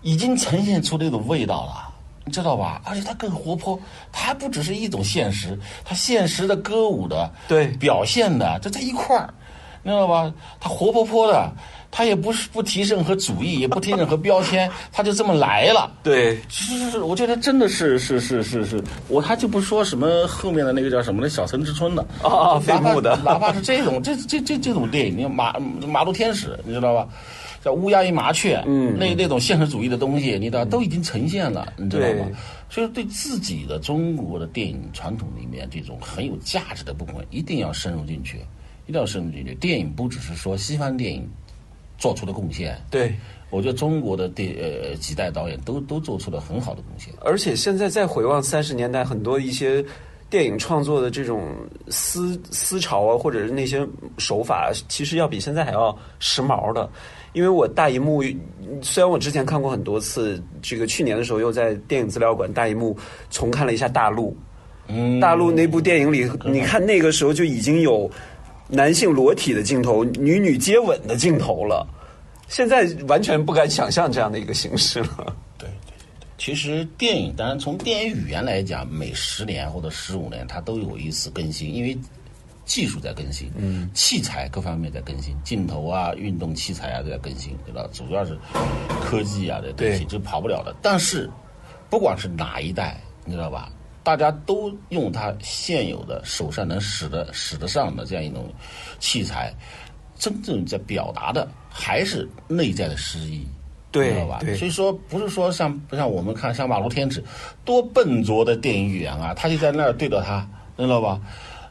[0.01, 1.93] 已经呈现出那种味道了。
[2.23, 2.81] 你知道吧？
[2.83, 3.79] 而且它更活泼，
[4.11, 9.33] 它还不只是一种现实，它现实的、歌舞的、对表现的，这在一块儿，
[9.81, 10.29] 你知道吧？
[10.59, 11.49] 它活泼泼的，
[11.89, 15.91] 它也不是不提任何主义，也不提任何标签， 他就这么来了。
[16.03, 25.53] 对，是是是，我觉得真的是是是是是，我他就不说什么后面的那个叫什么的小城之春的啊哪怕飞牧的哪怕是这种这这这这种电影，你看马
[25.87, 27.07] 马路天使，你知道吧？
[27.63, 32.29] 叫乌鸦与麻雀，嗯，那那种现实主义的东西，你知道都已经呈现了，你知道吗？
[32.69, 38.37] 所以对自己的中国的电影传统里面这种很有价值的部分，一定要深入进去，
[38.85, 39.55] 一定要深入进去。
[39.55, 41.27] 电影不只是说西方电影
[41.97, 43.15] 做出的贡献，对。
[43.49, 47.13] 我觉得中国的电呃几代导演都都做出了很好的贡献。
[47.21, 49.81] 而且现在再回望三十年代，很多一些
[50.29, 51.55] 电影创作的这种
[51.87, 53.87] 思思潮啊，或者是那些
[54.17, 56.89] 手法，其实要比现在还要时髦的。
[57.31, 58.21] 因为我大荧幕，
[58.81, 62.97] 虽然我之前看过很多次，这个去年的时候又在电影资料馆大荧幕
[63.29, 64.31] 重看了一下《大陆》。
[64.89, 68.11] 嗯，大陆那部电影里，你看那个时候就已经有
[68.69, 71.87] 男性裸体的镜头、女女接吻的镜头了。
[72.47, 75.35] 现在完全不敢想象这样的一个形式了。
[75.57, 81.97] 对对对对，其实电影，当然从电影语言来讲，每十年或者十五年它都有一次更新，因为
[82.63, 87.85] 技术在更新，嗯，器材各方面在更新，镜头啊、运动器材啊都在更新，对吧？
[87.91, 88.37] 主要是
[89.01, 90.73] 科技啊这东西对这跑不了的。
[90.81, 91.29] 但是
[91.89, 93.69] 不管是哪一代，你知道吧？
[94.07, 98.49] 大家都用他现有的手上能使得使得上的这样一种
[98.99, 99.53] 器材，
[100.17, 103.45] 真正在表达的还是内在的诗意。
[103.91, 104.37] 对知道吧？
[104.39, 107.21] 对所以说不是说像不像我们看像《马路天使》
[107.65, 110.47] 多笨拙的电影语言啊，他就在那儿对着他，
[110.77, 111.19] 知道吧？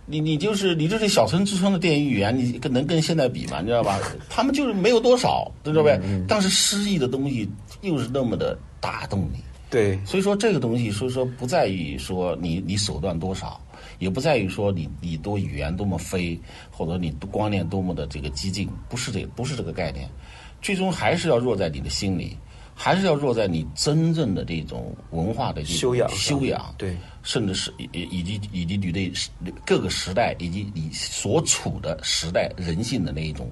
[0.04, 3.62] 你你就是你就是小村之春的电影语言，你跟能跟现在比吗？
[3.62, 3.98] 你知道吧？
[4.28, 5.98] 他们就是没有多少，知道呗？
[6.28, 7.48] 但是诗意的东西
[7.80, 9.40] 又是那么的打动你。
[9.68, 13.60] 对，所以说这个东西，所以说不在于说你你手段多少，
[13.98, 16.38] 也不在于说你你多语言多么飞，
[16.70, 20.08] 或者你观念多么的这个激进，不是这不是这个概念，
[20.62, 22.36] 最终还是要落在你的心里，
[22.74, 29.12] 还是要落在你真正的这种文化的修养修养，对，甚至是以以及以及你对
[29.64, 33.50] 各个时代以及你所处的时代人性的那一种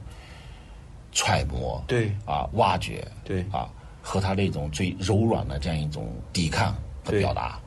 [1.10, 2.12] 揣摩，对。
[2.24, 3.44] 啊，挖掘，对。
[3.50, 3.68] 啊，
[4.06, 7.58] 和他那种最柔软的这样一种抵抗和表达。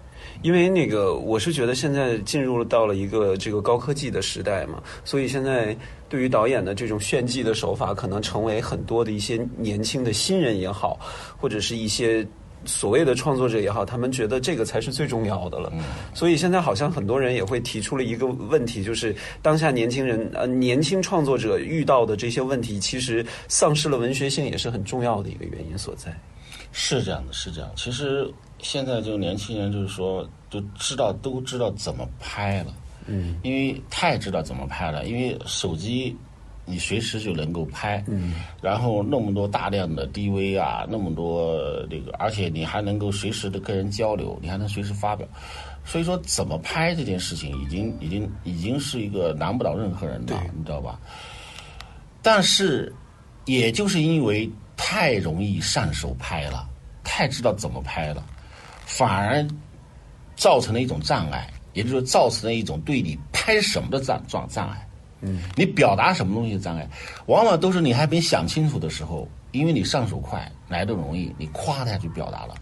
[0.43, 5.75] 因为那个，我是觉得现在进入到了一个这个高科技的时代嘛，所以现在
[6.07, 10.99] 对于导演的这种炫技的手法，可能成为很多的一些年轻的新人也好，
[11.39, 12.25] 或者是一些
[12.65, 15.71] 所谓的创作者也好，他们觉得这个才是最重要的了。
[16.13, 26.13] 所以现在好像很多人也会提出了一个问题，就是当下年轻人呃年轻创作者遇到的这些问题，其实丧失了文学性，也是很重要的一个原因所在。
[26.73, 27.71] 是这样的，是这样。
[27.75, 28.29] 其实
[28.59, 32.73] 现在这个年轻人就是说，就知道都知道怎么拍了，
[33.05, 36.15] 嗯，因为太知道怎么拍了，因为手机
[36.69, 41.57] 你随时就能够拍，嗯，然后那么多大量的 DV 啊，那么多
[41.89, 45.25] 这个，而且你还能够随时的跟人交流，你还能随时发表。
[45.85, 50.99] 所以说，怎么拍这件事情，已经已经已经是一个难不倒任何人的，你知道吧？
[52.21, 52.93] 但是，
[53.45, 56.67] 也就是因为太容易上手拍了，
[57.05, 58.21] 太知道怎么拍了，
[58.85, 59.47] 反而
[60.35, 64.86] 造成了一种障碍，也就是说，造成了一种对你拍什么的障障障碍。
[65.21, 66.87] 嗯，你表达什么东西的障碍，
[67.25, 72.53] 往往都是你还没想清楚的时候，因为你上手快，来的容易，你咵的下去表达了。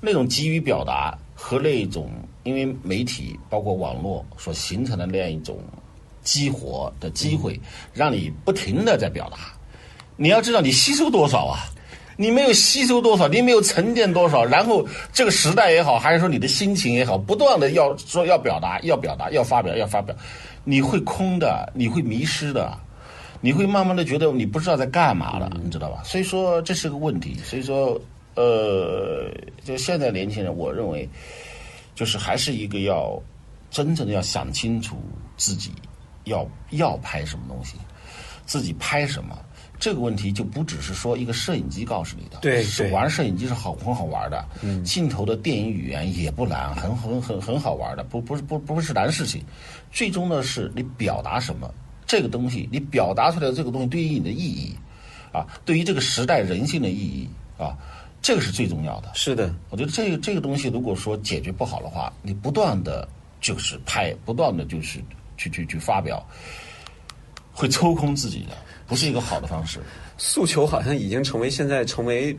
[0.00, 2.10] 那种急于表达和那种
[2.42, 5.58] 因为媒体包括网络所形成的那样一种
[6.22, 7.60] 激活的机会，
[7.92, 9.38] 让你不停的在表达。
[10.16, 11.60] 你要知道，你吸收多少啊？
[12.14, 20.14] 你没有吸收多少，你没有沉淀多少，然后这个时代也好，还是说你的心情也好，不断的要说要表达，要表达，要发表，要发表，
[20.64, 22.78] 你会空的，你会迷失的，
[23.40, 26.02] 你会慢慢的觉得你不知道在干嘛了，你知道吧？
[26.04, 27.36] 所以说这是个问题。
[27.44, 28.00] 所以说，
[28.34, 29.30] 呃，
[29.64, 31.08] 就现在年轻人，我认为
[31.94, 33.20] 就是还是一个要
[33.70, 34.96] 真正的要想清楚
[35.36, 35.72] 自己
[36.24, 37.76] 要要拍什么东西，
[38.46, 39.38] 自己拍什么。
[39.82, 49.42] 这个问题就不只是说一个摄影机告诉你的，对是玩摄影机是好很好玩的，嗯镜头的电影语言也不难，很很很很好玩的，不不是不不是难事情。
[49.90, 51.68] 最终呢，是你表达什么
[52.06, 54.72] 这个东西，你表达出来的这个东西对于你的意义，
[55.32, 57.28] 啊，对于这个时代人性的意义
[57.58, 57.76] 啊，
[58.22, 59.10] 这个是最重要的。
[59.14, 63.08] 是的，我觉得这个这个东西，如果说解决不好的话，你不断的
[63.40, 65.00] 就是拍，不断的就是
[65.36, 66.24] 去去去发表，
[67.52, 69.78] 会抽空自己的，不是一个好的方式。
[70.18, 72.36] 诉求好像已经成为现在成为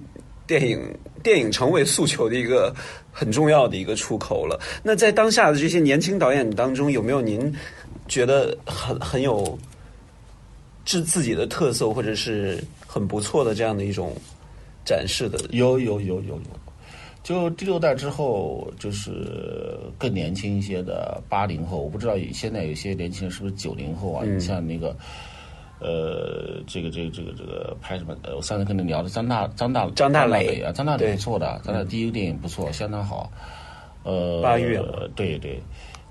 [0.48, 0.80] 电影
[1.22, 2.74] 电影成为诉求的一个
[3.12, 4.60] 很重要的一个出口了。
[4.82, 7.54] 那在当下的这些年轻导演当中，有没有您
[8.08, 9.58] 觉得很很有
[10.86, 14.16] 自自己的特色，或者是很不错的这样的一种
[14.86, 15.40] 展示的？
[15.52, 16.42] 有有有有有，
[17.24, 24.26] 就第六代之后，就是更年轻一些的八零后，我不知道现在有些年轻人是不是九零后啊？
[24.26, 24.96] 你像那个。
[25.80, 28.16] 呃，这个这个这个这个拍什么？
[28.24, 33.30] 呃，我上次跟你聊的张大张大张大磊啊，张大对磊不错的，张大磊第一个电影不错，相当好。
[34.04, 34.82] 呃，八月
[35.14, 35.62] 对对，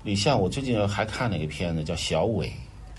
[0.03, 2.51] 你像我最近还看了一个片子叫《小伟》，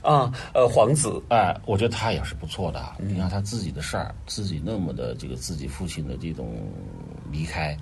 [0.08, 2.80] 啊，呃，皇子，哎，我觉得他也是不错的。
[2.98, 6.56] 你看他自己的事儿，自己那么的这个自己父亲的这种
[7.34, 7.76] 离开，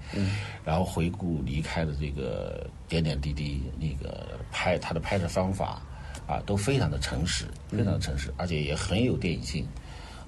[0.65, 5.83] 然后回顾离开的这个点点滴滴，那个拍他的拍摄方法
[6.27, 9.67] 啊，都非常的诚实，非常的诚实，而且也很有电影性。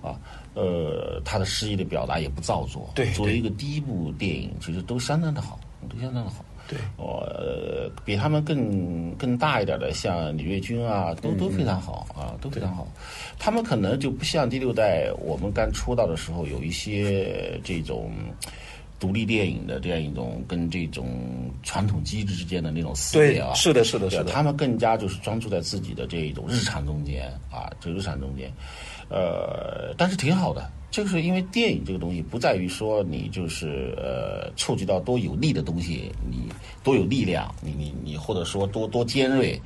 [0.05, 0.21] 啊，
[0.53, 5.59] 呃，他的诗意的表达也不造作，对作为一个第一部电影，其实都相当的好，
[5.89, 6.45] 都相当的好。
[6.69, 12.87] 对，我、呃、比他们更更大一点的，像李瑞军啊，都都非常好啊，都非常好。
[13.39, 18.13] 他们可能就不像第六代我们刚出道的时候有一些这种
[19.05, 21.07] 独立电影的这样一种跟这种
[21.63, 28.51] 传统机制之间的那种撕裂啊，是的，是的，是的，他们更加就是专注在自己的这种日常中间啊，这日常中间，
[29.11, 30.71] 呃，但是挺好的。
[30.91, 36.49] 就是因为电影这个东西不在于说你就是呃触及到多有力的东西，你
[36.83, 39.61] 多有力量，你你你或者说多多尖锐，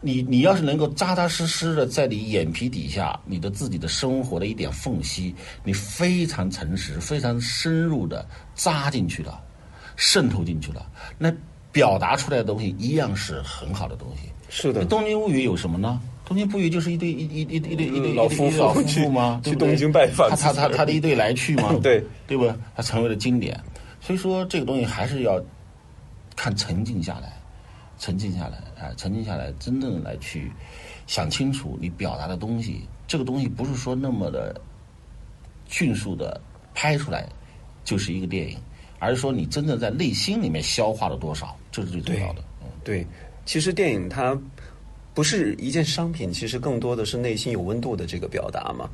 [0.00, 5.34] 你你你要是能够扎扎实实的在你眼皮底下，你的自己的生活的一点缝隙，
[5.64, 9.40] 你非常诚实、非常深入的扎进去了，
[9.96, 10.86] 渗透进去了，
[11.18, 11.32] 那
[11.72, 14.30] 表达出来的东西一样是很好的东西。
[14.48, 16.00] 是的，东京物语有什么呢？
[16.24, 19.40] 东京物语就是一对一一一一对一对老夫妇老夫去妇吗？
[19.42, 22.56] 去东京拜访他他他他的一对来去吗， 对对吧？
[22.76, 23.58] 他成为了经典。
[24.00, 25.42] 所以说这个东西还是要
[26.36, 27.32] 看沉静下来，
[27.98, 30.50] 沉静下来啊，沉静下来，真正来去
[31.06, 32.82] 想清楚你表达的东西。
[33.06, 34.60] 这个东西不是说那么的
[35.66, 36.40] 迅速的
[36.74, 37.28] 拍出来
[37.84, 38.58] 就是一个电影，
[38.98, 42.42] 而是说你真正在内心里面消化了多少，这是最重要的。
[42.62, 43.06] 嗯对，
[43.44, 44.38] 其实电影它
[45.18, 48.88] 不是一件商品，其实更多的是内心有温度的这个表达嘛。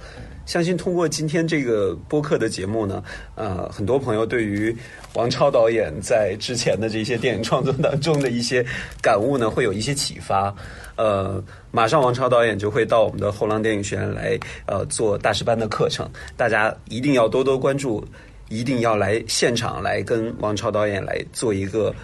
[0.47, 3.05] 相信通过今天这个播客的节目呢，
[3.35, 4.75] 呃，很多朋友对于
[5.13, 8.65] 王超导演在之前的这些电影创作当中的一些
[9.03, 10.55] 感悟呢，会有一些启发。
[10.97, 18.03] 呃，马上王超导演就会到我们的后浪电影学院来呃做大师班的课程，大家一定要多多关注，
[18.49, 21.95] 一定要来现场来跟王超导演来做一个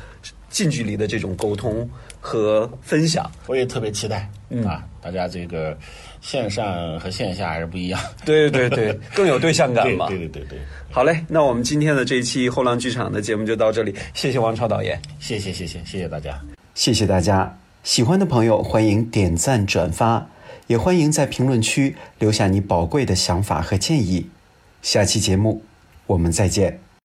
[0.50, 1.88] 近距离的这种沟通
[2.20, 3.28] 和分享。
[3.46, 5.76] 我也特别期待，嗯啊，大家这个
[6.20, 10.06] 线上和线下还是不一样，对对对， 更有对象感对嘛。
[10.08, 10.58] 对对对对，
[10.90, 16.38] 好嘞，那我们今天的这一期后浪剧场的节目就到这里，谢谢王超导演，谢谢谢谢谢谢大家。
[16.74, 17.56] 谢谢大家。
[17.82, 20.26] 喜欢的朋友欢迎点赞转发，
[20.66, 24.28] 也欢迎在评论区留下你宝贵的想法和建议。
[24.82, 25.62] 下期节目
[26.06, 26.89] 我们再见。